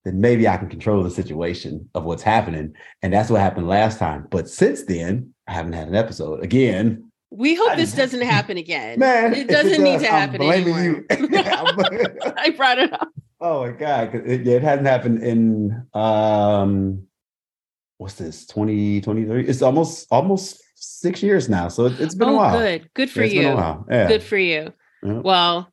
then 0.06 0.22
maybe 0.22 0.48
I 0.48 0.56
can 0.56 0.70
control 0.70 1.04
the 1.04 1.12
situation 1.12 1.90
of 1.94 2.06
what's 2.06 2.24
happening. 2.24 2.74
And 3.02 3.12
that's 3.12 3.30
what 3.30 3.42
happened 3.42 3.68
last 3.68 4.00
time. 4.00 4.26
But 4.32 4.48
since 4.48 4.86
then, 4.86 5.34
I 5.48 5.52
haven't 5.52 5.74
had 5.74 5.90
an 5.90 5.96
episode. 5.96 6.44
Again, 6.44 7.07
we 7.30 7.56
hope 7.56 7.76
this 7.76 7.94
doesn't 7.96 8.22
happen 8.22 8.58
again. 8.58 9.00
Man, 9.00 9.34
it 9.34 9.48
doesn't 9.48 9.74
it 9.74 9.82
need 9.82 10.00
to 10.00 10.08
happen 10.08 10.42
anymore. 10.42 11.06
I 11.10 12.54
brought 12.56 12.80
it 12.80 12.94
up. 12.94 13.10
Oh 13.40 13.66
my 13.66 13.72
god, 13.72 14.16
it, 14.16 14.48
it 14.48 14.64
hasn't 14.64 14.88
happened 14.88 15.24
in 15.24 15.86
um, 15.94 17.08
what's 17.98 18.16
this 18.16 18.46
2023? 18.48 19.48
It's 19.48 19.62
almost 19.62 20.08
almost 20.10 20.62
six 20.76 21.22
years 21.22 21.50
now, 21.50 21.68
so 21.68 21.86
it, 21.86 21.94
has 21.94 22.16
been 22.16 22.30
oh, 22.30 22.34
a 22.34 22.38
while. 22.38 22.60
Good, 22.60 22.90
good 22.94 23.12
for 23.12 23.24
yeah, 23.24 23.42
you. 23.42 23.86
Yeah. 23.90 24.08
Good 24.08 24.24
for 24.24 24.38
you. 24.38 24.74
Yeah. 25.04 25.20
Well, 25.20 25.72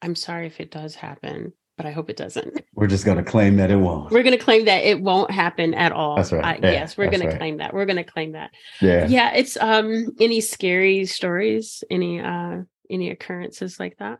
I'm 0.00 0.14
sorry 0.14 0.46
if 0.46 0.60
it 0.60 0.70
does 0.70 0.94
happen. 0.94 1.52
But 1.76 1.86
I 1.86 1.90
hope 1.90 2.10
it 2.10 2.16
doesn't. 2.16 2.62
We're 2.74 2.86
just 2.86 3.04
going 3.04 3.16
to 3.18 3.22
claim 3.22 3.56
that 3.56 3.70
it 3.70 3.76
won't. 3.76 4.10
We're 4.10 4.22
going 4.22 4.36
to 4.38 4.44
claim 4.44 4.64
that 4.66 4.84
it 4.84 5.00
won't 5.00 5.30
happen 5.30 5.74
at 5.74 5.92
all. 5.92 6.16
That's 6.16 6.32
right. 6.32 6.44
I, 6.44 6.54
Yeah, 6.62 6.72
yes, 6.72 6.96
we're 6.98 7.10
going 7.10 7.20
right. 7.22 7.30
to 7.32 7.38
claim 7.38 7.58
that. 7.58 7.72
We're 7.74 7.86
going 7.86 7.96
to 7.96 8.04
claim 8.04 8.32
that. 8.32 8.50
Yeah. 8.80 9.06
Yeah, 9.06 9.32
it's 9.34 9.56
um 9.56 10.08
any 10.20 10.40
scary 10.40 11.06
stories, 11.06 11.84
any 11.90 12.20
uh 12.20 12.62
any 12.90 13.10
occurrences 13.10 13.78
like 13.78 13.96
that? 13.98 14.18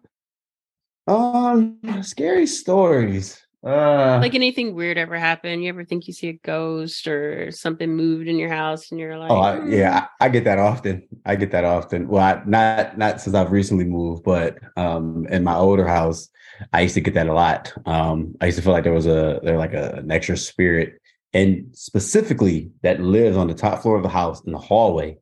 Um, 1.07 1.79
scary 2.03 2.47
stories. 2.47 3.41
Uh, 3.65 4.19
Like 4.21 4.35
anything 4.35 4.75
weird 4.75 4.99
ever 4.99 5.17
happened? 5.19 5.63
You 5.63 5.69
ever 5.69 5.85
think 5.85 6.07
you 6.09 6.13
see 6.13 6.29
a 6.29 6.33
ghost 6.45 7.07
or 7.07 7.51
something 7.53 7.95
moved 7.95 8.27
in 8.29 8.37
your 8.37 8.49
house 8.49 8.91
and 8.91 8.99
you're 8.99 9.17
like, 9.19 9.31
Oh, 9.31 9.41
I, 9.41 9.57
"Hmm." 9.59 9.73
yeah, 9.73 10.07
I, 10.21 10.27
I 10.27 10.29
get 10.29 10.45
that 10.45 10.59
often. 10.59 11.07
I 11.25 11.37
get 11.37 11.53
that 11.53 11.65
often. 11.65 12.09
Well, 12.09 12.23
I, 12.23 12.43
not 12.47 12.99
not 12.99 13.21
since 13.21 13.35
I've 13.37 13.53
recently 13.53 13.85
moved, 13.85 14.25
but 14.25 14.59
um, 14.77 15.27
in 15.31 15.45
my 15.45 15.55
older 15.55 15.87
house, 15.87 16.29
I 16.73 16.83
used 16.83 16.95
to 16.95 17.01
get 17.01 17.15
that 17.15 17.29
a 17.29 17.33
lot. 17.35 17.73
Um, 17.87 18.35
I 18.41 18.47
used 18.47 18.59
to 18.59 18.63
feel 18.63 18.73
like 18.73 18.85
there 18.85 18.93
was 18.93 19.07
a 19.07 19.41
there 19.43 19.59
like 19.59 19.75
a, 19.75 19.93
an 19.95 20.11
extra 20.11 20.37
spirit, 20.37 21.01
and 21.33 21.67
specifically 21.73 22.71
that 22.83 23.01
lives 23.01 23.37
on 23.37 23.49
the 23.49 23.55
top 23.55 23.83
floor 23.83 23.97
of 23.97 24.03
the 24.03 24.09
house 24.09 24.43
in 24.45 24.53
the 24.53 24.59
hallway. 24.59 25.19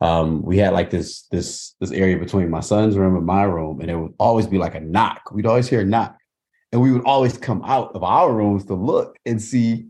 Um, 0.00 0.42
we 0.42 0.58
had 0.58 0.74
like 0.74 0.90
this 0.90 1.22
this 1.28 1.74
this 1.80 1.90
area 1.90 2.18
between 2.18 2.50
my 2.50 2.60
son's 2.60 2.96
room 2.96 3.16
and 3.16 3.24
my 3.26 3.44
room, 3.44 3.80
and 3.80 3.90
it 3.90 3.96
would 3.96 4.14
always 4.18 4.46
be 4.46 4.58
like 4.58 4.74
a 4.74 4.80
knock. 4.80 5.30
We'd 5.32 5.46
always 5.46 5.68
hear 5.68 5.80
a 5.80 5.84
knock, 5.84 6.16
and 6.72 6.82
we 6.82 6.92
would 6.92 7.04
always 7.04 7.38
come 7.38 7.62
out 7.64 7.94
of 7.94 8.04
our 8.04 8.32
rooms 8.32 8.64
to 8.66 8.74
look 8.74 9.16
and 9.24 9.40
see. 9.40 9.86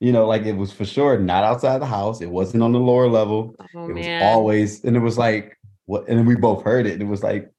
You 0.00 0.12
know, 0.12 0.26
like 0.26 0.42
it 0.42 0.52
was 0.52 0.72
for 0.72 0.84
sure 0.84 1.18
not 1.18 1.42
outside 1.42 1.78
the 1.80 1.86
house. 1.86 2.20
It 2.20 2.30
wasn't 2.30 2.62
on 2.62 2.70
the 2.70 2.78
lower 2.78 3.08
level 3.08 3.56
Oh 3.74 3.88
it 3.88 3.94
was 3.94 4.06
man. 4.06 4.22
always, 4.22 4.84
and 4.84 4.96
it 4.96 5.00
was 5.00 5.18
like, 5.18 5.58
what? 5.86 6.06
And 6.08 6.16
then 6.18 6.24
we 6.26 6.36
both 6.36 6.62
heard 6.62 6.86
it, 6.86 6.92
and 6.92 7.02
it 7.02 7.06
was 7.06 7.24
like, 7.24 7.50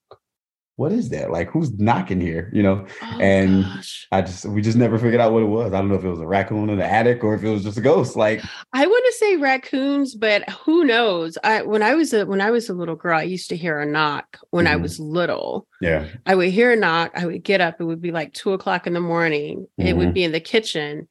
what 0.79 0.93
is 0.93 1.09
that? 1.09 1.29
Like, 1.29 1.49
who's 1.51 1.77
knocking 1.77 2.21
here? 2.21 2.49
You 2.53 2.63
know, 2.63 2.85
Oh, 3.01 3.19
and- 3.19 3.63
gosh. 3.65 4.07
I 4.13 4.21
just, 4.21 4.45
we 4.45 4.61
just 4.61 4.77
never 4.77 4.97
figured 4.97 5.19
out 5.19 5.33
what 5.33 5.43
it 5.43 5.47
was. 5.47 5.73
I 5.73 5.77
don't 5.79 5.89
know 5.89 5.95
if 5.95 6.05
it 6.05 6.09
was 6.09 6.21
a 6.21 6.25
raccoon 6.25 6.69
in 6.69 6.77
the 6.77 6.85
attic 6.89 7.21
or 7.21 7.35
if 7.35 7.43
it 7.43 7.49
was 7.49 7.63
just 7.63 7.77
a 7.77 7.81
ghost. 7.81 8.15
Like, 8.15 8.41
I 8.71 8.87
want 8.87 9.05
to 9.07 9.17
say 9.17 9.35
raccoons, 9.35 10.15
but 10.15 10.49
who 10.49 10.85
knows? 10.85 11.37
I 11.43 11.63
when 11.63 11.83
I 11.83 11.95
was 11.95 12.13
a 12.13 12.25
when 12.25 12.39
I 12.39 12.49
was 12.51 12.69
a 12.69 12.73
little 12.73 12.95
girl, 12.95 13.19
I 13.19 13.23
used 13.23 13.49
to 13.49 13.57
hear 13.57 13.77
a 13.81 13.85
knock 13.85 14.37
when 14.51 14.67
I 14.67 14.75
Mhm. 14.75 14.81
was 14.83 14.99
little. 15.01 15.67
yeah, 15.81 16.07
I 16.25 16.35
would 16.35 16.49
hear 16.49 16.71
a 16.71 16.75
knock. 16.77 17.11
I 17.13 17.25
would 17.25 17.43
get 17.43 17.59
up. 17.59 17.81
It 17.81 17.83
would 17.83 18.01
be 18.01 18.11
like 18.11 18.31
two 18.33 18.53
o'clock 18.53 18.87
in 18.87 18.93
the 18.93 19.01
morning. 19.01 19.67
It 19.77 19.97
would 19.97 20.09
Mhm. 20.09 20.13
be 20.13 20.23
in 20.23 20.31
the 20.31 20.39
kitchen. 20.39 21.07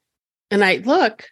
And 0.51 0.65
I'd 0.65 0.87
look. 0.87 1.27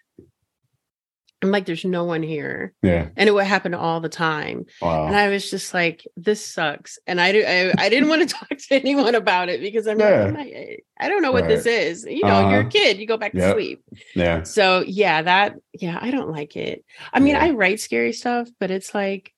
I'm 1.42 1.50
like, 1.50 1.66
there's 1.66 1.84
no 1.84 2.04
one 2.04 2.22
here. 2.22 2.72
yeah, 2.82 3.08
And 3.14 3.28
it 3.28 3.32
would 3.32 3.44
happen 3.44 3.74
all 3.74 4.00
the 4.00 4.08
time. 4.08 4.64
wow, 4.80 5.06
And 5.06 5.14
I 5.14 5.28
was 5.28 5.50
just 5.50 5.74
like, 5.74 6.06
this 6.16 6.44
sucks. 6.44 6.98
And 7.06 7.20
I, 7.20 7.32
do, 7.32 7.44
I, 7.46 7.74
I 7.78 7.88
didn't 7.90 8.08
want 8.08 8.22
to 8.28 8.34
talk 8.34 8.48
to 8.48 8.74
anyone 8.74 9.14
about 9.14 9.50
it 9.50 9.60
because 9.60 9.86
I'm, 9.86 10.00
Yeah. 10.00 10.24
like, 10.34 10.54
I'm 10.56 10.76
I 10.98 11.08
don't 11.08 11.20
know 11.22 11.32
what 11.32 11.46
this 11.46 11.66
is. 11.66 12.04
You 12.08 12.24
know, 12.24 12.40
you're 12.48 12.60
a 12.60 12.60
Uh-huh. 12.60 12.70
kid, 12.70 12.98
you 12.98 13.06
go 13.06 13.18
back 13.18 13.32
to 13.34 13.52
sleep. 13.52 13.84
yeah, 14.14 14.42
So 14.44 14.82
yeah, 14.86 15.20
that, 15.22 15.56
yeah, 15.74 15.98
I 16.00 16.10
don't 16.10 16.30
like 16.30 16.56
it. 16.56 16.84
I 17.12 17.20
mean, 17.20 17.34
Yeah. 17.34 17.44
I 17.44 17.50
write 17.50 17.80
scary 17.80 18.14
stuff, 18.14 18.48
but 18.58 18.70
it's 18.70 18.94
like, 18.94 19.32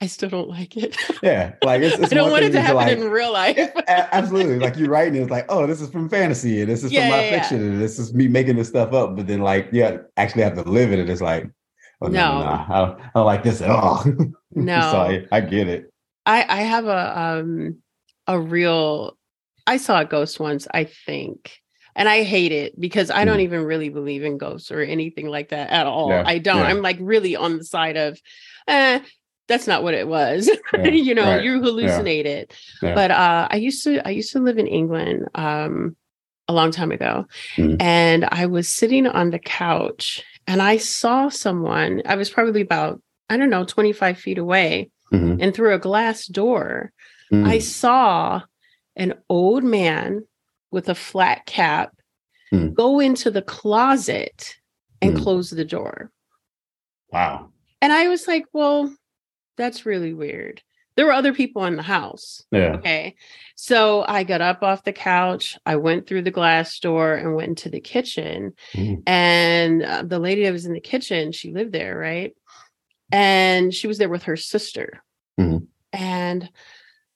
I 0.00 0.06
still 0.08 0.28
don't 0.28 0.48
like 0.48 0.76
it. 0.76 0.96
yeah. 1.22 1.54
Like, 1.62 1.80
it's, 1.82 1.98
it's 1.98 2.12
I 2.12 2.16
don't 2.16 2.30
want 2.30 2.44
it 2.44 2.52
to 2.52 2.60
happen 2.60 2.76
like, 2.76 2.98
in 2.98 3.08
real 3.08 3.32
life. 3.32 3.58
Absolutely. 3.88 4.58
Like 4.58 4.76
you're 4.76 4.90
writing, 4.90 5.20
it's 5.22 5.30
like, 5.30 5.46
oh, 5.48 5.66
this 5.66 5.80
is 5.80 5.88
from 5.90 6.08
fantasy, 6.08 6.60
and 6.60 6.70
this 6.70 6.84
is 6.84 6.92
Yeah, 6.92 7.02
from 7.02 7.10
my 7.10 7.24
yeah, 7.24 7.30
fiction, 7.30 7.62
and 7.62 7.80
this 7.80 7.98
is 7.98 8.12
me 8.12 8.28
making 8.28 8.56
this 8.56 8.68
stuff 8.68 8.92
up. 8.92 9.16
But 9.16 9.26
then, 9.26 9.40
like, 9.40 9.68
yeah, 9.72 9.98
actually 10.18 10.42
have 10.42 10.54
to 10.54 10.62
live 10.68 10.92
it, 10.92 10.98
and 10.98 11.08
it's 11.08 11.22
like, 11.22 11.48
oh 12.02 12.08
no, 12.08 12.12
no, 12.12 12.38
No. 12.40 12.44
no, 12.44 12.50
I, 12.68 12.78
don't, 12.86 13.00
I 13.00 13.10
don't 13.14 13.26
like 13.26 13.42
this 13.42 13.60
at 13.62 13.70
all. 13.70 14.04
No. 14.58 14.80
so 14.80 15.00
I, 15.00 15.26
I 15.32 15.40
get 15.42 15.68
it. 15.68 15.92
I 16.24 16.44
I 16.48 16.62
have 16.62 16.86
a 16.86 17.20
um 17.20 17.82
a 18.26 18.38
real 18.40 19.18
I 19.66 19.76
saw 19.76 20.00
a 20.00 20.04
ghost 20.06 20.40
once, 20.40 20.66
I 20.72 20.84
think. 20.84 21.58
And 21.94 22.08
I 22.08 22.22
hate 22.22 22.52
it 22.52 22.78
because 22.80 23.10
I 23.10 23.24
don't 23.26 23.38
Mhm. 23.38 23.42
even 23.42 23.64
really 23.64 23.88
believe 23.90 24.22
in 24.24 24.38
ghosts 24.38 24.70
or 24.70 24.80
anything 24.80 25.28
like 25.28 25.48
that 25.50 25.70
at 25.70 25.86
all. 25.86 26.12
I 26.12 26.38
don't. 26.38 26.62
I'm 26.62 26.80
like 26.82 26.96
really 27.00 27.36
on 27.36 27.58
the 27.58 27.64
side 27.64 27.96
of 27.98 28.18
eh, 28.68 29.00
that's 29.48 29.66
not 29.66 29.82
what 29.82 29.94
it 29.94 30.08
was. 30.08 30.50
Yeah, 30.76 30.88
you 30.88 31.14
know, 31.14 31.24
right, 31.24 31.42
you 31.44 31.60
hallucinate 31.60 32.24
it. 32.26 32.54
Yeah. 32.82 32.94
But 32.94 33.10
uh 33.10 33.48
I 33.50 33.56
used 33.56 33.82
to 33.84 34.06
I 34.06 34.10
used 34.10 34.32
to 34.32 34.40
live 34.40 34.58
in 34.58 34.66
England 34.66 35.28
um 35.34 35.96
a 36.48 36.52
long 36.52 36.70
time 36.70 36.92
ago. 36.92 37.26
Mhm. 37.56 37.76
And 37.80 38.24
I 38.30 38.46
was 38.46 38.68
sitting 38.68 39.06
on 39.06 39.30
the 39.30 39.38
couch 39.38 40.22
and 40.46 40.62
I 40.62 40.76
saw 40.76 41.28
someone, 41.28 42.02
I 42.06 42.14
was 42.14 42.30
probably 42.30 42.60
about, 42.60 43.02
I 43.28 43.36
don't 43.36 43.50
know, 43.50 43.64
25 43.64 44.16
feet 44.18 44.38
away. 44.38 44.90
Mhm. 45.12 45.38
And 45.42 45.52
through 45.54 45.74
a 45.74 45.78
glass 45.80 46.26
door, 46.26 46.92
I 47.32 47.56
Mm. 47.58 47.62
saw 47.62 48.42
an 48.94 49.14
old 49.28 49.64
man 49.64 50.24
with 50.70 50.88
a 50.88 50.94
flat 50.94 51.46
cap 51.46 51.92
Hmm. 52.50 52.68
go 52.74 53.00
into 53.00 53.28
the 53.32 53.42
closet 53.42 54.54
and 55.02 55.16
Hmm. 55.16 55.22
close 55.24 55.50
the 55.50 55.64
door. 55.64 56.12
wow. 57.12 57.50
And 57.82 57.92
I 57.92 58.08
was 58.08 58.26
like, 58.28 58.44
well, 58.52 58.94
that's 59.56 59.86
really 59.86 60.12
weird. 60.14 60.62
There 60.96 61.04
were 61.06 61.12
other 61.12 61.34
people 61.34 61.64
in 61.66 61.76
the 61.76 61.82
house. 61.82 62.42
Yeah. 62.50 62.76
Okay. 62.76 63.16
So 63.54 64.04
I 64.08 64.22
got 64.24 64.40
up 64.40 64.62
off 64.62 64.84
the 64.84 64.94
couch. 64.94 65.58
I 65.66 65.76
went 65.76 66.06
through 66.06 66.22
the 66.22 66.30
glass 66.30 66.78
door 66.80 67.14
and 67.14 67.34
went 67.36 67.48
into 67.50 67.68
the 67.68 67.80
kitchen. 67.80 68.54
Mhm. 68.72 69.02
And 69.06 69.82
uh, 69.82 70.02
the 70.04 70.18
lady 70.18 70.44
that 70.44 70.52
was 70.52 70.64
in 70.64 70.72
the 70.72 70.80
kitchen, 70.80 71.32
she 71.32 71.52
lived 71.52 71.72
there, 71.72 71.98
right? 71.98 72.34
And 73.12 73.74
she 73.74 73.86
was 73.86 73.98
there 73.98 74.08
with 74.08 74.22
her 74.24 74.36
sister. 74.36 75.02
Mhm. 75.38 75.66
And 75.92 76.48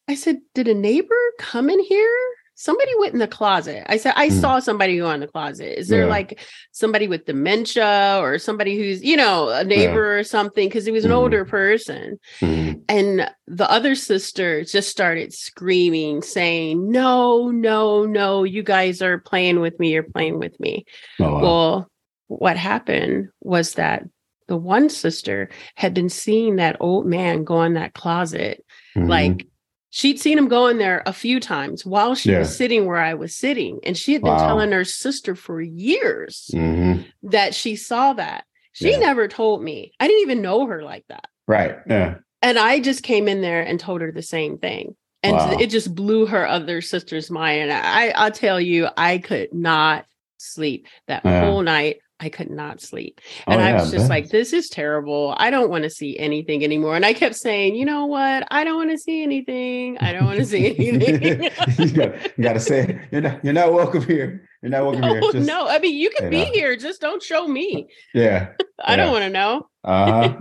I 0.09 0.15
said, 0.15 0.41
Did 0.55 0.69
a 0.69 0.75
neighbor 0.75 1.17
come 1.39 1.71
in 1.71 1.81
here? 1.81 2.19
Somebody 2.61 2.93
went 2.99 3.14
in 3.14 3.21
the 3.21 3.26
closet. 3.26 3.85
I 3.87 3.97
said, 3.97 4.12
I 4.17 4.29
Mm. 4.29 4.38
saw 4.38 4.59
somebody 4.59 4.99
go 4.99 5.11
in 5.12 5.21
the 5.21 5.26
closet. 5.26 5.79
Is 5.81 5.88
there 5.88 6.02
Yeah. 6.02 6.11
like 6.11 6.40
somebody 6.73 7.09
with 7.09 7.25
dementia 7.25 8.19
or 8.21 8.38
somebody 8.38 8.76
who's, 8.76 9.02
you 9.02 9.17
know, 9.17 9.49
a 9.49 9.64
neighbor 9.64 10.19
or 10.19 10.25
something? 10.25 10.69
Because 10.69 10.85
he 10.85 10.93
was 10.93 11.07
an 11.07 11.11
Mhm. 11.11 11.14
older 11.14 11.47
person. 11.47 12.21
Mhm. 12.43 12.83
And 12.87 13.31
the 13.47 13.71
other 13.71 13.95
sister 13.95 14.62
just 14.62 14.90
started 14.90 15.33
screaming, 15.33 16.21
saying, 16.21 16.90
No, 16.90 17.50
no, 17.50 18.05
no, 18.05 18.45
you 18.45 18.62
guys 18.62 19.00
are 19.00 19.17
playing 19.17 19.61
with 19.61 19.81
me. 19.81 19.95
You're 19.95 20.02
playing 20.02 20.38
with 20.38 20.61
me. 20.61 20.85
Oh, 21.19 21.33
wow. 21.33 21.40
Well, 21.40 21.90
what 22.26 22.59
happened 22.59 23.31
was 23.40 23.73
that 23.76 24.02
the 24.49 24.59
one 24.59 24.90
sister 24.90 25.49
had 25.76 25.95
been 25.95 26.11
seeing 26.11 26.57
that 26.57 26.76
old 26.79 27.07
man 27.07 27.43
go 27.43 27.62
in 27.62 27.73
that 27.73 27.95
closet. 27.95 28.62
Mhm. 28.95 29.09
Like 29.09 29.47
she'd 29.91 30.21
seen 30.21 30.39
him 30.39 30.49
go 30.49 30.67
in 30.69 30.79
there 30.79 31.03
a 31.07 31.13
few 31.13 31.41
times 31.41 31.85
while 31.85 32.15
she 32.15 32.35
was 32.35 32.57
sitting 32.57 32.87
where 32.87 32.97
I 32.99 33.15
was 33.15 33.35
sitting. 33.35 33.81
And 33.85 33.97
she 33.97 34.13
had 34.13 34.23
been 34.23 34.33
Wow. 34.33 34.47
telling 34.47 34.73
her 34.73 34.85
sister 34.85 35.35
for 35.35 35.61
years 35.61 36.51
Mhm. 36.55 37.07
that 37.25 37.55
she 37.55 37.77
saw 37.77 38.13
that. 38.15 38.45
She 38.73 38.93
Yeah. 38.93 38.99
never 38.99 39.27
told 39.29 39.63
me. 39.63 39.93
I 40.01 40.07
didn't 40.07 40.23
even 40.23 40.43
know 40.43 40.67
her 40.67 40.83
like 40.83 41.05
that. 41.09 41.27
right. 41.49 41.79
Yeah. 41.89 42.15
And 42.43 42.57
I 42.59 42.79
just 42.79 43.03
came 43.03 43.27
in 43.27 43.41
there 43.41 43.61
and 43.63 43.81
told 43.81 44.01
her 44.03 44.13
the 44.13 44.23
same 44.23 44.57
thing. 44.59 44.95
And 45.25 45.35
Wow. 45.37 45.59
it 45.59 45.67
just 45.67 45.95
blew 45.97 46.25
her 46.27 46.47
other 46.47 46.81
sister's 46.81 47.29
mind. 47.31 47.63
And 47.63 47.73
I, 47.73 48.11
I'll 48.11 48.31
tell 48.31 48.61
you, 48.61 48.87
I 48.97 49.19
could 49.19 49.53
not 49.53 50.07
sleep 50.39 50.87
that 51.09 51.23
Yeah. 51.25 51.45
whole 51.45 51.63
night. 51.63 51.99
I 52.23 52.29
could 52.29 52.50
not 52.50 52.83
sleep. 52.83 53.21
Oh, 53.47 53.53
And 53.53 53.62
I 53.62 53.73
was 53.73 53.91
just 53.91 54.05
bet. 54.05 54.11
like, 54.11 54.29
this 54.29 54.53
is 54.53 54.69
terrible. 54.69 55.35
I 55.39 55.50
don't 55.50 55.71
want 55.71 55.85
to 55.85 55.91
see 55.91 56.19
anything 56.19 56.62
anymore. 56.62 56.95
And 56.95 57.05
I 57.07 57.15
kept 57.15 57.35
saying, 57.35 57.77
you 57.77 57.87
know 57.87 58.05
what? 58.05 58.47
I 58.50 58.62
don't 58.62 58.77
want 58.77 58.91
to 58.91 58.99
see 58.99 59.23
anything. 59.23 59.97
I 59.99 60.12
don't 60.12 60.27
want 60.27 60.39
to 60.39 60.45
see 60.45 60.67
anything. 60.87 61.43
you, 61.79 61.91
got, 61.93 62.39
you 62.39 62.45
gotta 62.45 62.61
say 62.61 62.81
it. 62.83 62.97
you're 63.11 63.23
not 63.23 63.43
you're 63.43 63.55
not 63.55 63.73
welcome 63.73 64.03
here. 64.03 64.47
You're 64.62 64.71
not 64.71 64.83
welcome 64.85 65.03
here. 65.05 65.21
no, 65.21 65.33
Just- 65.33 65.49
no. 65.49 65.67
I 65.67 65.79
mean, 65.79 65.97
you 65.97 66.11
can 66.11 66.29
be 66.29 66.45
know. 66.45 66.53
here. 66.53 66.77
Just 66.77 67.00
don't 67.00 67.23
show 67.23 67.49
me. 67.49 67.89
Yeah. 68.15 68.50
I 68.85 68.97
don't 68.97 69.12
want 69.12 69.25
to 69.25 69.31
know. 69.31 69.69
Uh-huh. 69.83 70.37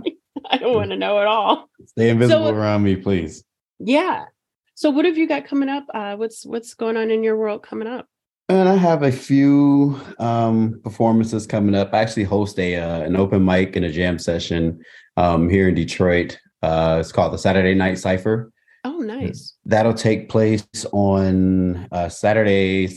I 0.50 0.58
don't 0.58 0.74
want 0.74 0.90
to 0.90 0.96
know 0.98 1.18
at 1.18 1.26
all. 1.26 1.70
Stay 1.86 2.10
invisible 2.10 2.48
So- 2.48 2.54
around 2.54 2.82
me, 2.82 2.96
please. 2.96 3.42
Yeah. 3.78 4.26
So 4.74 4.90
what 4.90 5.04
have 5.06 5.16
you 5.16 5.26
got 5.26 5.46
coming 5.46 5.68
up? 5.70 5.84
Uh, 5.92 6.16
what's 6.16 6.44
what's 6.44 6.74
going 6.74 6.96
on 6.98 7.10
in 7.10 7.22
your 7.24 7.36
world 7.38 7.62
coming 7.62 7.88
up? 7.88 8.06
And 8.50 8.68
I 8.68 8.74
have 8.74 9.04
a 9.04 9.12
few 9.12 10.00
um, 10.18 10.80
performances 10.82 11.46
coming 11.46 11.76
up. 11.76 11.94
I 11.94 12.00
actually 12.00 12.24
host 12.24 12.58
a 12.58 12.74
uh, 12.74 13.02
an 13.02 13.14
open 13.14 13.44
mic 13.44 13.76
and 13.76 13.84
a 13.84 13.92
jam 13.92 14.18
session 14.18 14.84
um, 15.16 15.48
here 15.48 15.68
in 15.68 15.76
Detroit. 15.76 16.36
Uh, 16.60 16.96
it's 16.98 17.12
called 17.12 17.32
the 17.32 17.38
Saturday 17.38 17.76
Night 17.76 18.00
Cipher. 18.00 18.50
Oh, 18.82 18.98
nice. 18.98 19.54
That'll 19.66 19.94
take 19.94 20.28
place 20.28 20.66
on 20.90 21.86
uh, 21.92 22.08
Saturday. 22.08 22.88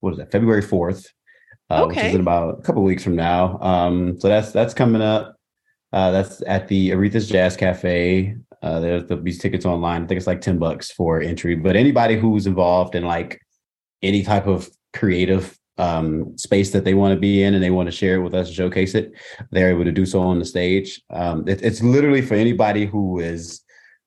What 0.00 0.14
is 0.14 0.18
that? 0.18 0.32
February 0.32 0.62
fourth, 0.62 1.12
uh, 1.70 1.84
which 1.84 1.98
is 1.98 2.16
in 2.16 2.20
about 2.20 2.58
a 2.58 2.62
couple 2.62 2.82
weeks 2.82 3.04
from 3.04 3.14
now. 3.14 3.60
Um, 3.60 4.18
so 4.18 4.26
that's 4.26 4.50
that's 4.50 4.74
coming 4.74 5.00
up. 5.00 5.36
Uh, 5.92 6.10
that's 6.10 6.42
at 6.44 6.66
the 6.66 6.90
Aretha's 6.90 7.28
Jazz 7.28 7.56
Cafe. 7.56 8.34
Uh, 8.62 8.80
there's 8.80 9.04
there'll 9.04 9.22
be 9.22 9.32
tickets 9.32 9.64
online. 9.64 10.02
I 10.02 10.06
think 10.08 10.18
it's 10.18 10.26
like 10.26 10.40
ten 10.40 10.58
bucks 10.58 10.90
for 10.90 11.20
entry. 11.20 11.54
But 11.54 11.76
anybody 11.76 12.18
who's 12.18 12.48
involved 12.48 12.96
in 12.96 13.04
like 13.04 13.40
any 14.02 14.22
type 14.22 14.46
of 14.46 14.68
creative 14.92 15.58
um, 15.78 16.36
space 16.38 16.70
that 16.72 16.84
they 16.84 16.94
want 16.94 17.14
to 17.14 17.20
be 17.20 17.42
in 17.42 17.54
and 17.54 17.62
they 17.62 17.70
want 17.70 17.86
to 17.86 17.92
share 17.92 18.16
it 18.16 18.22
with 18.22 18.34
us, 18.34 18.50
showcase 18.50 18.94
it, 18.94 19.12
they're 19.50 19.70
able 19.70 19.84
to 19.84 19.92
do 19.92 20.06
so 20.06 20.20
on 20.20 20.38
the 20.38 20.44
stage. 20.44 21.02
Um, 21.10 21.46
it- 21.46 21.62
it's 21.62 21.82
literally 21.82 22.22
for 22.22 22.34
anybody 22.34 22.86
who 22.86 23.18
is 23.20 23.60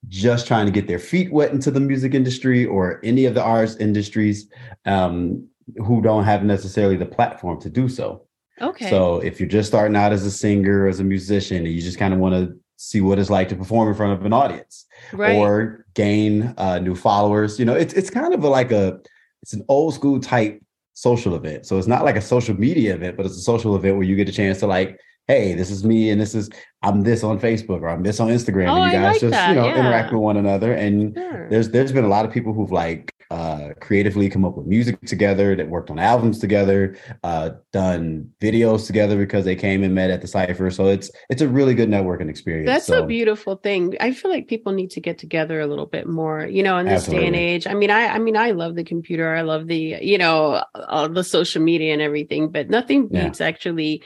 just 0.08 0.48
trying 0.48 0.66
to 0.66 0.72
get 0.72 0.88
their 0.88 0.98
feet 1.00 1.32
wet 1.32 1.52
into 1.52 1.70
the 1.70 1.80
music 1.80 2.14
industry 2.14 2.66
or 2.66 3.00
any 3.04 3.26
of 3.26 3.36
the 3.36 3.44
arts 3.44 3.76
industries. 3.76 4.50
Um, 4.86 5.48
who 5.86 6.02
don't 6.02 6.24
have 6.24 6.44
necessarily 6.44 6.96
the 6.96 7.06
platform 7.06 7.60
to 7.62 7.70
do 7.70 7.88
so. 7.88 8.26
Okay. 8.62 8.90
So 8.90 9.20
if 9.20 9.40
you're 9.40 9.50
just 9.50 9.70
starting 9.70 9.96
out 9.96 10.12
as 10.12 10.26
a 10.26 10.32
singer, 10.32 10.88
as 10.88 11.00
a 11.00 11.04
musician, 11.04 11.58
and 11.58 11.68
you 11.68 11.82
just 11.82 11.98
kind 11.98 12.14
of 12.14 12.20
want 12.20 12.34
to 12.34 12.58
see 12.78 13.02
what 13.02 13.20
it's 13.20 13.30
like 13.30 13.50
to 13.50 13.56
perform 13.56 13.90
in 13.90 13.96
front 13.96 14.14
of 14.14 14.26
an 14.26 14.34
audience 14.34 14.86
right. 15.14 15.36
or 15.36 15.86
gain 15.94 16.54
uh, 16.58 16.80
new 16.80 16.96
followers, 16.96 17.60
you 17.60 17.66
know, 17.66 17.76
it's 17.76 17.94
it's 17.94 18.10
kind 18.10 18.34
of 18.34 18.44
a, 18.44 18.50
like 18.50 18.72
a 18.72 19.00
it's 19.42 19.54
an 19.54 19.64
old 19.68 19.94
school 19.94 20.20
type 20.20 20.62
social 20.94 21.36
event. 21.36 21.66
So 21.66 21.78
it's 21.78 21.88
not 21.88 22.04
like 22.04 22.16
a 22.18 22.22
social 22.22 22.60
media 22.60 22.96
event, 22.96 23.18
but 23.18 23.26
it's 23.26 23.38
a 23.38 23.42
social 23.42 23.76
event 23.76 23.96
where 23.96 24.06
you 24.06 24.16
get 24.16 24.28
a 24.28 24.34
chance 24.34 24.60
to 24.60 24.68
like, 24.68 25.00
hey, 25.28 25.54
this 25.54 25.70
is 25.72 25.84
me 25.84 26.10
and 26.10 26.20
this 26.20 26.36
is 26.36 26.50
I'm 26.82 27.02
this 27.04 27.24
on 27.24 27.40
Facebook 27.40 27.82
or 27.82 27.90
I'm 27.90 28.04
this 28.04 28.20
on 28.20 28.30
Instagram. 28.30 28.70
Oh, 28.70 28.84
and 28.84 28.92
you 28.92 29.00
guys 29.00 29.14
like 29.14 29.22
just, 29.22 29.32
that, 29.32 29.50
you 29.50 29.56
know, 29.56 29.68
yeah. 29.68 29.80
interact 29.80 30.12
with 30.12 30.22
one 30.22 30.38
another. 30.38 30.74
And 30.74 31.16
Sure. 31.16 31.50
there's 31.50 31.70
there's 31.70 31.92
been 31.92 32.04
a 32.04 32.10
lot 32.10 32.26
of 32.26 32.32
people 32.32 32.54
who've 32.54 32.72
like 32.72 33.14
uh 33.32 33.70
creatively 33.80 34.28
come 34.30 34.44
up 34.44 34.58
with 34.58 34.66
music 34.66 35.00
together 35.06 35.56
that 35.56 35.70
worked 35.70 35.92
on 35.92 36.00
albums 36.00 36.40
together 36.40 36.98
uh 37.24 37.52
done 37.72 38.28
videos 38.42 38.88
together 38.88 39.18
because 39.18 39.46
they 39.46 39.56
came 39.56 39.84
and 39.84 39.94
met 39.94 40.10
at 40.10 40.22
the 40.22 40.28
cipher 40.28 40.72
so 40.72 40.88
it's 40.88 41.12
it's 41.30 41.42
a 41.42 41.48
really 41.48 41.76
good 41.76 41.90
networking 41.90 42.30
experience 42.30 42.66
That's 42.66 42.88
so, 42.88 43.04
a 43.04 43.06
beautiful 43.06 43.56
thing. 43.56 43.96
I 44.00 44.14
feel 44.14 44.32
like 44.32 44.48
people 44.48 44.72
need 44.74 44.92
to 44.92 45.00
get 45.02 45.18
together 45.20 45.60
a 45.62 45.68
little 45.68 45.86
bit 45.86 46.08
more, 46.08 46.46
you 46.46 46.64
know, 46.64 46.78
in 46.78 46.88
this 46.88 47.06
day 47.06 47.28
and 47.28 47.36
age. 47.36 47.68
I 47.68 47.74
mean, 47.74 47.92
I 47.92 48.08
I 48.08 48.20
mean, 48.20 48.36
I 48.36 48.52
love 48.52 48.76
the 48.76 48.84
computer. 48.84 49.36
I 49.36 49.42
love 49.42 49.68
the, 49.68 49.98
you 50.02 50.18
know, 50.18 50.64
all 50.88 51.08
the 51.10 51.24
social 51.24 51.62
media 51.62 51.94
and 51.94 52.02
everything, 52.02 52.50
but 52.52 52.70
nothing 52.70 53.10
Yeah. 53.12 53.26
beats 53.26 53.42
actually 53.42 54.04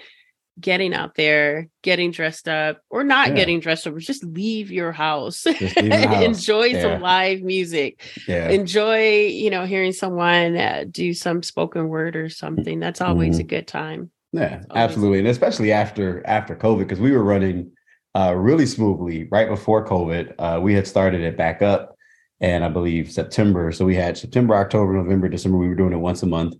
getting 0.59 0.93
out 0.93 1.15
there, 1.15 1.67
getting 1.81 2.11
dressed 2.11 2.47
up, 2.47 2.79
or 2.89 3.03
not 3.03 3.29
Yeah. 3.29 3.35
getting 3.35 3.59
dressed 3.59 3.87
up. 3.87 3.97
Just 3.97 4.23
leave 4.23 4.71
your 4.71 4.91
house. 4.91 5.45
Leave 5.45 5.59
the 5.75 6.07
house. 6.07 6.23
Enjoy 6.23 6.65
Yeah. 6.65 6.81
some 6.81 7.01
live 7.01 7.41
music. 7.41 8.01
yeah 8.27 8.49
Enjoy, 8.49 9.25
you 9.27 9.49
know, 9.49 9.65
hearing 9.65 9.91
someone 9.93 10.55
uh, 10.55 10.85
do 10.89 11.13
some 11.13 11.41
spoken 11.43 11.87
word 11.89 12.15
or 12.15 12.29
something. 12.29 12.79
That's 12.79 13.01
always 13.01 13.39
a 13.39 13.43
good 13.43 13.67
time. 13.67 14.11
Yeah, 14.31 14.63
absolutely, 14.73 15.19
and 15.19 15.27
especially 15.27 15.71
after 15.71 16.25
after 16.25 16.55
COVID, 16.55 16.79
because 16.79 16.99
we 16.99 17.11
were 17.11 17.23
running 17.23 17.71
uh, 18.15 18.33
really 18.35 18.65
smoothly 18.65 19.27
right 19.31 19.47
before 19.47 19.85
COVID. 19.85 20.33
Uh, 20.39 20.59
we 20.61 20.73
had 20.73 20.87
started 20.87 21.21
it 21.21 21.35
back 21.37 21.61
up, 21.61 21.95
and 22.43 22.65
I 22.65 22.67
believe 22.67 23.09
September. 23.09 23.71
So 23.71 23.85
we 23.85 23.95
had 23.95 24.17
September, 24.17 24.53
October, 24.55 24.91
November, 24.93 25.29
December. 25.29 25.57
We 25.57 25.69
were 25.69 25.75
doing 25.75 25.93
it 25.93 25.97
once 25.97 26.21
a 26.23 26.27
month, 26.27 26.55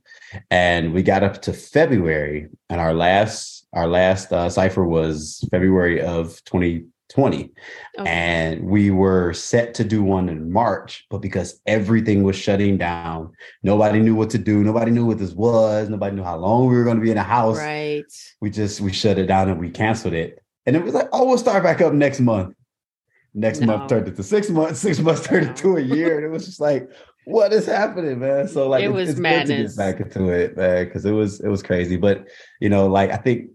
and 0.50 0.94
we 0.94 1.04
got 1.04 1.24
up 1.24 1.42
to 1.44 1.54
February, 1.54 2.48
and 2.70 2.82
our 2.82 2.94
last 2.94 3.68
our 3.74 3.88
last 3.88 4.32
uh, 4.32 4.50
cipher 4.50 4.86
was 4.86 5.44
February 5.52 6.00
of 6.00 6.42
2020, 6.46 7.52
Okay. 8.00 8.10
and 8.10 8.63
we 8.63 8.92
were 8.92 9.34
set 9.34 9.74
to 9.74 9.84
do 9.84 10.04
one 10.04 10.30
in 10.30 10.52
March, 10.54 11.06
but 11.10 11.18
because 11.18 11.60
everything 11.66 12.22
was 12.24 12.36
shutting 12.36 12.78
down, 12.78 13.32
nobody 13.63 14.00
knew 14.00 14.16
what 14.16 14.30
to 14.30 14.38
do. 14.38 14.63
Nobody 14.63 14.92
knew 14.92 15.06
what 15.06 15.18
this 15.18 15.34
was. 15.34 15.90
Nobody 15.90 16.16
knew 16.16 16.24
how 16.24 16.38
long 16.38 16.68
we 16.68 16.75
were 16.75 16.84
going 16.84 16.98
to 16.98 17.04
be 17.04 17.10
in 17.10 17.18
the 17.18 17.24
house 17.24 17.58
right. 17.58 18.06
we 18.42 18.50
just 18.50 18.80
we 18.80 18.94
shut 18.94 19.18
it 19.18 19.25
down 19.25 19.50
and 19.50 19.60
we 19.60 19.70
canceled 19.70 20.13
it. 20.13 20.40
And 20.66 20.78
it 20.78 20.84
was 20.84 20.94
like, 20.94 21.10
oh, 21.12 21.25
we'll 21.25 21.38
start 21.38 21.62
back 21.62 21.82
up 21.82 21.92
next 21.94 22.22
month. 22.22 22.56
Next 23.34 23.60
No. 23.62 23.68
month 23.78 23.90
turned 23.90 24.08
into 24.08 24.24
six 24.24 24.50
months. 24.50 24.80
Six 24.80 25.00
months 25.00 25.25
turned 25.25 25.46
No. 25.46 25.52
into 25.52 25.78
a 25.78 25.82
year, 25.82 26.18
and 26.18 26.25
it 26.25 26.30
was 26.30 26.46
just 26.46 26.60
like, 26.60 26.90
what 27.25 27.54
is 27.54 27.66
happening, 27.66 28.20
man? 28.20 28.48
So 28.48 28.68
like, 28.70 28.82
It 28.84 28.86
it's- 28.86 28.96
was 29.00 29.10
it's 29.10 29.16
good 29.20 29.24
madness. 29.24 29.75
to 29.75 29.78
get 29.84 29.98
back 29.98 30.00
into 30.06 30.30
it, 30.30 30.58
man, 30.58 30.86
because 30.86 31.06
it 31.06 31.12
was 31.12 31.40
it 31.40 31.48
was 31.48 31.63
crazy. 31.63 31.96
But 31.98 32.28
you 32.60 32.70
know, 32.70 32.88
like 32.88 33.12
I 33.12 33.18
think 33.18 33.50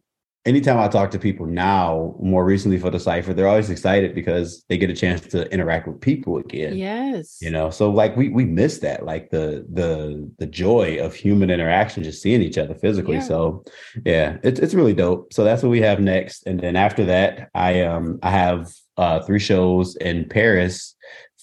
anytime 0.47 0.79
I 0.79 0.89
talk 0.89 1.11
to 1.11 1.19
people 1.19 1.45
now, 1.45 2.17
more 2.21 2.43
recently 2.45 2.79
for 2.79 2.89
the 2.91 2.99
cipher, 2.99 3.35
they're 3.35 3.47
always 3.49 3.69
excited 3.69 4.15
because 4.15 4.65
they 4.71 4.79
get 4.79 4.89
a 4.89 4.95
chance 4.95 5.21
to 5.21 5.53
interact 5.53 5.87
with 5.87 6.01
people 6.01 6.39
again 6.39 6.75
Yes. 6.77 7.37
you 7.43 7.51
know 7.51 7.69
so 7.69 7.91
like 7.91 8.17
we 8.17 8.31
we 8.31 8.47
miss 8.47 8.79
that 8.79 9.05
like 9.05 9.29
the 9.31 9.67
the 9.71 10.27
the 10.39 10.47
joy 10.47 10.97
of 11.05 11.15
human 11.15 11.51
interaction 11.51 12.03
just 12.03 12.23
seeing 12.23 12.41
each 12.41 12.57
other 12.57 12.75
physically 12.75 13.17
Yeah. 13.17 13.23
so 13.33 13.65
yeah 14.07 14.39
it's 14.43 14.59
it's 14.61 14.73
really 14.75 14.95
dope 14.95 15.33
so 15.35 15.45
that's 15.45 15.63
what 15.63 15.69
we 15.71 15.83
have 15.83 16.01
next 16.01 16.47
and 16.47 16.59
then 16.61 16.77
after 16.77 17.05
that 17.07 17.51
i 17.55 17.83
um 17.83 18.19
i 18.23 18.31
have 18.31 18.71
uh 18.99 19.21
three 19.21 19.39
shows 19.39 19.97
in 19.97 20.29
paris 20.29 20.95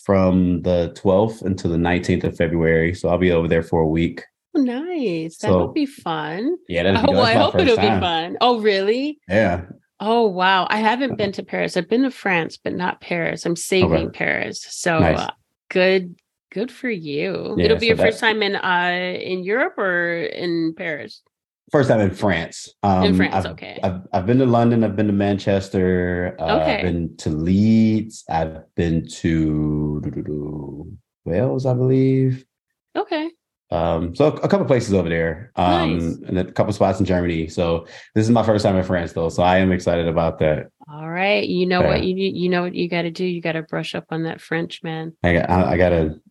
from 0.06 0.62
the 0.62 0.94
12th 1.02 1.42
until 1.42 1.72
the 1.72 1.78
19th 1.78 2.24
of 2.26 2.38
february 2.38 2.94
so 2.94 3.10
i'll 3.10 3.18
be 3.18 3.32
over 3.32 3.48
there 3.48 3.64
for 3.64 3.82
a 3.82 3.88
week 3.88 4.24
Oh, 4.58 4.62
nice. 4.62 5.40
That 5.40 5.50
So- 5.50 5.66
would 5.66 5.74
be 5.74 5.86
fun. 5.86 6.56
yeah 6.70 6.84
that'll 6.84 7.02
be, 7.02 7.10
Oh, 7.10 7.16
that's 7.16 7.28
I 7.28 7.34
hope 7.34 7.56
it'll 7.56 7.76
be 7.76 8.00
fun. 8.00 8.38
Oh, 8.40 8.62
really? 8.62 9.20
yeah 9.28 9.66
Oh, 10.00 10.28
wow. 10.28 10.66
I 10.70 10.78
haven't 10.78 11.18
been 11.18 11.32
to 11.34 11.44
Paris. 11.44 11.76
I've 11.76 11.90
been 11.90 12.04
to 12.04 12.12
France, 12.12 12.58
but 12.62 12.74
not 12.74 13.00
Paris. 13.02 13.46
I'm 13.46 13.56
saving 13.58 14.12
Paris. 14.12 14.66
So 14.70 15.00
Nice. 15.00 15.20
uh, 15.20 15.32
good, 15.70 16.16
good 16.54 16.72
for 16.72 16.90
you. 16.90 17.56
Yeah, 17.58 17.66
It'll 17.66 17.78
be 17.78 17.88
so 17.88 17.96
your 17.96 17.98
first 17.98 18.20
time 18.22 18.42
in 18.42 18.56
uh 18.56 19.18
in 19.20 19.44
Europe 19.44 19.78
or 19.78 20.16
in 20.24 20.74
Paris? 20.78 21.22
First 21.72 21.90
time 21.90 22.00
in 22.00 22.12
france 22.12 22.70
um 22.84 23.04
in 23.06 23.16
France, 23.16 23.34
I've, 23.34 23.52
okay. 23.54 23.80
I've, 23.84 24.02
I've 24.14 24.26
been 24.26 24.38
to 24.40 24.46
london 24.46 24.84
i've 24.84 24.96
been 24.96 25.08
to 25.08 25.14
manchester 25.14 26.36
uh, 26.40 26.60
Okay. 26.62 26.76
i've 26.78 26.82
been 26.84 27.18
to 27.18 27.30
leeds 27.30 28.24
i've 28.30 28.64
been 28.76 29.08
to 29.08 30.02
wales 31.26 31.66
i 31.66 31.74
believe 31.74 32.46
okay. 32.96 33.30
Um, 33.72 34.16
so 34.16 34.28
a 34.28 34.48
couple 34.48 34.66
places 34.68 34.94
over 34.94 35.10
there, 35.10 35.52
um, 35.56 35.98
Nice. 35.98 36.18
and 36.28 36.38
a 36.38 36.50
couple 36.52 36.72
spots 36.72 37.00
in 37.00 37.06
Germany. 37.06 37.48
So 37.48 37.88
this 38.14 38.24
is 38.24 38.30
my 38.30 38.44
first 38.44 38.64
time 38.64 38.78
in 38.78 38.84
France, 38.84 39.14
though, 39.14 39.28
so 39.30 39.42
I 39.42 39.58
am 39.58 39.72
excited 39.72 40.08
about 40.08 40.38
that. 40.40 40.68
All 40.88 41.10
right. 41.10 41.44
You 41.46 41.66
know 41.66 41.82
Yeah. 41.82 41.88
what 41.88 42.04
you 42.04 42.16
you 42.16 42.48
know 42.48 42.62
what 42.62 42.76
you 42.76 42.88
got 42.88 43.02
to 43.02 43.12
do. 43.12 43.26
You 43.26 43.42
got 43.42 43.54
to 43.54 43.64
brush 43.64 43.96
up 43.96 44.06
on 44.12 44.24
that 44.24 44.40
French, 44.40 44.82
man. 44.84 45.18
I 45.24 45.34
got, 45.34 45.50
I, 45.50 45.72
I 45.74 45.78
gotta. 45.78 46.22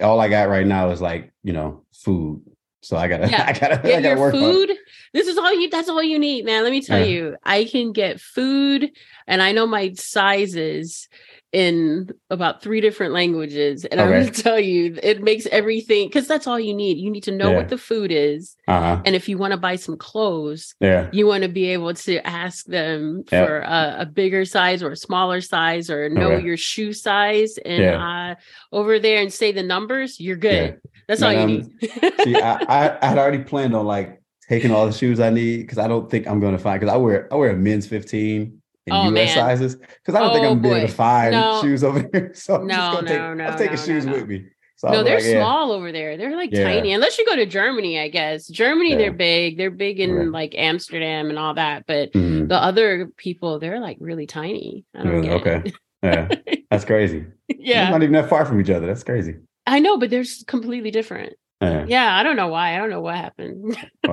All 0.00 0.20
I 0.20 0.28
got 0.28 0.48
right 0.48 0.64
now 0.66 0.90
is 0.90 1.00
like 1.02 1.32
you 1.42 1.52
know 1.52 1.84
food. 1.92 2.40
So 2.82 2.96
I 2.96 3.08
gotta, 3.08 3.28
Yeah. 3.28 3.44
I 3.48 3.52
gotta, 3.52 3.78
I 3.78 3.82
Get 3.82 4.02
gotta 4.02 4.08
your 4.08 4.18
work 4.18 4.34
on. 4.34 4.40
it. 4.40 4.42
food. 4.42 4.70
This 5.12 5.26
is 5.26 5.36
all 5.38 5.52
you. 5.52 5.68
That's 5.70 5.88
all 5.88 6.02
you 6.02 6.18
need, 6.18 6.44
man. 6.44 6.62
Let 6.62 6.72
me 6.72 6.80
tell 6.80 6.98
Yeah. 7.00 7.04
you. 7.06 7.36
I 7.44 7.64
can 7.64 7.92
get 7.92 8.20
food, 8.20 8.90
and 9.26 9.42
I 9.42 9.52
know 9.52 9.66
my 9.66 9.92
sizes 9.94 11.08
in 11.52 12.08
about 12.30 12.62
three 12.62 12.80
different 12.80 13.12
languages. 13.12 13.84
And 13.84 14.00
I'm 14.00 14.08
going 14.08 14.30
to 14.32 14.42
tell 14.42 14.60
you, 14.60 14.96
it 15.02 15.20
makes 15.22 15.46
everything 15.46 16.06
because 16.08 16.28
that's 16.28 16.46
all 16.46 16.60
you 16.60 16.72
need. 16.74 16.98
You 16.98 17.10
need 17.10 17.24
to 17.24 17.32
know 17.32 17.50
Yeah. 17.50 17.56
what 17.56 17.68
the 17.68 17.78
food 17.78 18.12
is, 18.12 18.56
Uh 18.68 18.80
huh. 18.80 19.02
and 19.04 19.16
if 19.16 19.28
you 19.28 19.36
want 19.36 19.50
to 19.52 19.56
buy 19.56 19.76
some 19.76 19.96
clothes, 19.96 20.74
Yeah. 20.80 21.08
you 21.12 21.26
want 21.26 21.42
to 21.42 21.48
be 21.48 21.66
able 21.70 21.92
to 21.94 22.24
ask 22.26 22.66
them 22.66 23.24
Yeah. 23.32 23.44
for 23.46 23.58
a, 23.60 23.96
a 24.00 24.06
bigger 24.06 24.44
size 24.44 24.82
or 24.82 24.92
a 24.92 24.96
smaller 24.96 25.40
size, 25.40 25.90
or 25.90 26.08
know 26.08 26.32
Okay. 26.32 26.44
your 26.46 26.56
shoe 26.56 26.92
size, 26.92 27.58
and 27.58 27.82
Yeah. 27.82 28.34
uh, 28.34 28.34
over 28.72 28.98
there 29.00 29.20
and 29.20 29.32
say 29.32 29.50
the 29.52 29.62
numbers. 29.64 30.20
You're 30.20 30.36
good. 30.36 30.78
That's 31.08 31.22
all 31.22 31.32
Man, 31.32 31.48
you 31.48 31.56
um, 31.56 31.70
need. 31.80 32.12
See, 32.24 32.36
I, 32.36 32.52
I, 32.62 32.98
I 33.02 33.06
had 33.06 33.18
already 33.18 33.42
planned 33.42 33.74
on 33.74 33.84
like 33.86 34.22
taking 34.48 34.70
all 34.70 34.86
the 34.86 34.92
shoes 34.92 35.18
I 35.20 35.30
need 35.30 35.58
because 35.62 35.78
I 35.78 35.88
don't 35.88 36.08
think 36.10 36.26
I'm 36.28 36.38
gonna 36.40 36.58
find 36.58 36.78
because 36.80 36.92
I 36.92 36.96
wear 36.96 37.28
I 37.32 37.36
wear 37.36 37.50
a 37.50 37.56
men's 37.56 37.86
15 37.86 38.59
in 38.86 38.92
Oh, 38.94 39.04
US 39.08 39.12
man. 39.12 39.28
sizes 39.28 39.76
because 39.76 40.14
I 40.14 40.20
don't 40.20 40.32
think 40.32 40.44
Oh, 40.44 40.50
I'm 40.50 40.60
gonna 40.60 40.62
be 40.62 40.68
able 40.68 40.80
boy. 40.80 40.86
to 40.86 40.92
find 40.92 41.32
No. 41.32 41.60
shoes 41.62 41.84
over 41.84 42.00
there. 42.12 42.34
So 42.34 42.56
I'm 42.56 42.66
No, 42.66 42.76
gonna 42.76 43.08
take, 43.08 43.18
no, 43.18 43.34
no, 43.34 43.44
I'm 43.46 43.58
taking 43.58 43.66
no, 43.66 43.80
no, 43.80 43.84
shoes 43.84 44.06
no. 44.06 44.12
with 44.12 44.28
me. 44.28 44.46
So 44.76 44.88
No, 44.88 45.04
they're 45.04 45.16
like, 45.16 45.24
yeah. 45.24 45.40
small 45.44 45.72
over 45.72 45.92
there. 45.92 46.16
They're 46.16 46.34
like 46.34 46.50
Yeah. 46.52 46.64
tiny. 46.64 46.92
Unless 46.94 47.18
you 47.18 47.26
go 47.26 47.36
to 47.36 47.44
Germany, 47.44 48.00
I 48.00 48.08
guess. 48.08 48.46
Germany, 48.48 48.92
Yeah. 48.92 48.96
they're 48.96 49.12
big. 49.12 49.58
They're 49.58 49.70
big 49.70 50.00
in 50.00 50.32
like 50.32 50.54
Amsterdam 50.56 51.28
and 51.28 51.38
all 51.38 51.52
that. 51.54 51.84
But 51.86 52.12
Mhm. 52.12 52.48
the 52.48 52.56
other 52.56 53.08
people, 53.18 53.58
they're 53.58 53.78
like 53.80 53.98
really 54.00 54.26
tiny. 54.26 54.86
I 54.96 55.02
don't 55.02 55.12
Really? 55.12 55.30
Okay. 55.30 55.62
Yeah, 56.02 56.28
that's 56.70 56.86
crazy. 56.86 57.26
They're 57.48 57.56
yeah, 57.58 57.90
not 57.90 58.02
even 58.02 58.14
that 58.14 58.30
far 58.30 58.46
from 58.46 58.58
each 58.58 58.70
other. 58.70 58.86
That's 58.86 59.04
crazy. 59.04 59.36
I 59.66 59.80
know, 59.80 59.98
but 59.98 60.08
they're 60.08 60.24
completely 60.46 60.90
different. 60.90 61.34
Yeah. 61.60 61.84
Yeah, 61.86 62.16
I 62.16 62.22
don't 62.22 62.36
know 62.36 62.48
why. 62.48 62.74
I 62.74 62.78
don't 62.78 62.88
know 62.88 63.02
what 63.02 63.16
happened. 63.16 63.76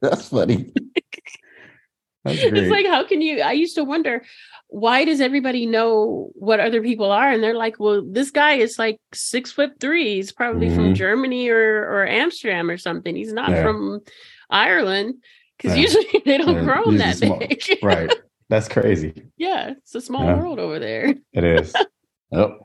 That's 0.00 0.28
funny. 0.28 0.72
It's 2.24 2.70
like, 2.70 2.86
how 2.86 3.04
can 3.04 3.22
you? 3.22 3.40
I 3.40 3.52
used 3.52 3.74
to 3.76 3.84
wonder, 3.84 4.22
why 4.68 5.04
does 5.04 5.20
everybody 5.20 5.66
know 5.66 6.30
what 6.34 6.60
other 6.60 6.82
people 6.82 7.10
are? 7.10 7.30
And 7.30 7.42
they're 7.42 7.56
like, 7.56 7.80
well, 7.80 8.02
this 8.06 8.30
guy 8.30 8.54
is 8.54 8.78
like 8.78 8.98
six 9.14 9.50
foot 9.52 9.80
three. 9.80 10.16
He's 10.16 10.32
probably 10.32 10.68
from 10.74 10.90
Mhm. 10.92 10.94
Germany 10.96 11.48
or 11.48 11.82
or 11.90 12.06
Amsterdam 12.06 12.68
or 12.70 12.76
something. 12.76 13.16
He's 13.16 13.32
not 13.32 13.50
Yeah. 13.50 13.62
from 13.62 14.00
Ireland 14.50 15.14
because 15.56 15.76
Yeah. 15.76 15.82
usually 15.82 16.06
they 16.26 16.38
don't 16.38 16.54
Yeah, 16.56 16.64
grow 16.64 16.90
that 16.92 17.16
small. 17.16 17.38
big. 17.38 17.62
right. 17.82 18.12
That's 18.50 18.68
crazy. 18.68 19.14
yeah, 19.38 19.70
it's 19.78 19.94
a 19.94 20.00
small 20.00 20.26
world 20.26 20.58
over 20.58 20.78
there. 20.78 21.14
It 21.32 21.44
is. 21.44 21.74
Yep. 22.32 22.58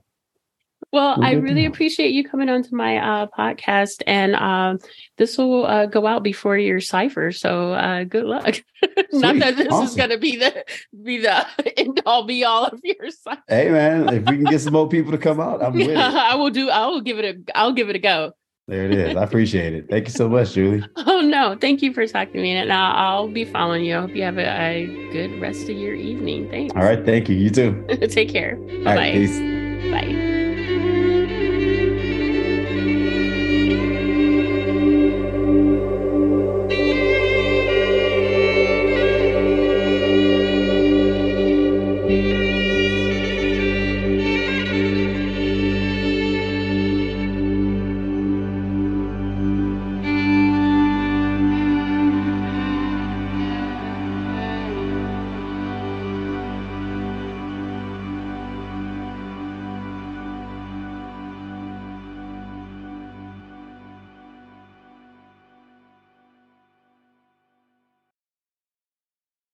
Well, 0.95 1.21
I 1.21 1.33
really 1.33 1.65
appreciate 1.65 2.13
you 2.13 2.23
coming 2.23 2.47
onto 2.47 2.73
my 2.73 2.95
uh, 2.95 3.27
podcast, 3.37 4.01
and 4.07 4.33
um, 4.33 4.79
this 5.17 5.37
will 5.37 5.65
uh, 5.65 5.87
go 5.87 6.07
out 6.07 6.23
before 6.23 6.57
your 6.57 6.79
cipher. 6.79 7.33
So 7.33 7.73
uh, 7.73 8.05
good 8.05 8.23
luck. 8.23 8.63
Not 9.11 9.39
that 9.39 9.57
this 9.57 9.73
is 9.73 9.93
going 9.93 10.11
to 10.11 10.17
be 10.17 10.37
the 10.37 10.63
be 11.03 11.17
the 11.17 11.45
end 11.77 12.01
all 12.05 12.23
be 12.23 12.45
all 12.45 12.63
of 12.63 12.79
your 12.81 13.11
cipher. 13.11 13.43
Hey 13.49 13.71
man, 13.71 14.07
if 14.07 14.29
we 14.29 14.37
can 14.37 14.45
get 14.45 14.61
some 14.61 14.71
more 14.71 14.87
people 14.87 15.11
to 15.11 15.17
come 15.17 15.41
out, 15.41 15.61
I'm 15.61 15.73
with 15.73 15.89
it. 15.89 15.97
I 15.97 16.35
will 16.35 16.49
do. 16.49 16.69
I 16.69 16.87
will 16.87 17.01
give 17.01 17.19
it 17.19 17.25
a. 17.25 17.57
I'll 17.57 17.73
give 17.73 17.89
it 17.89 17.97
a 17.97 17.99
go. 17.99 18.31
There 18.69 18.85
it 18.85 18.93
is. 18.93 19.17
I 19.17 19.23
appreciate 19.23 19.73
it. 19.73 19.87
Thank 19.89 20.07
you 20.07 20.13
so 20.13 20.29
much, 20.29 20.53
Julie. 20.53 20.81
Oh 20.95 21.19
no! 21.19 21.57
Thank 21.59 21.81
you 21.81 21.91
for 21.91 22.07
talking 22.07 22.35
to 22.35 22.41
me, 22.41 22.51
and 22.55 22.71
I'll, 22.71 22.95
I'll 22.95 23.27
be 23.27 23.43
following 23.43 23.83
you. 23.83 23.97
I 23.97 23.99
hope 23.99 24.15
you 24.15 24.23
have 24.23 24.37
a, 24.37 24.47
a 24.47 25.11
good 25.11 25.41
rest 25.41 25.63
of 25.63 25.75
your 25.75 25.93
evening. 25.93 26.49
Thanks. 26.49 26.73
All 26.73 26.83
right. 26.83 27.05
Thank 27.05 27.27
you. 27.27 27.35
You 27.35 27.49
too. 27.49 27.85
Take 28.09 28.29
care. 28.29 28.55
Bye 28.85 28.95
right. 28.95 29.13
Peace. 29.13 29.91
bye. 29.91 30.24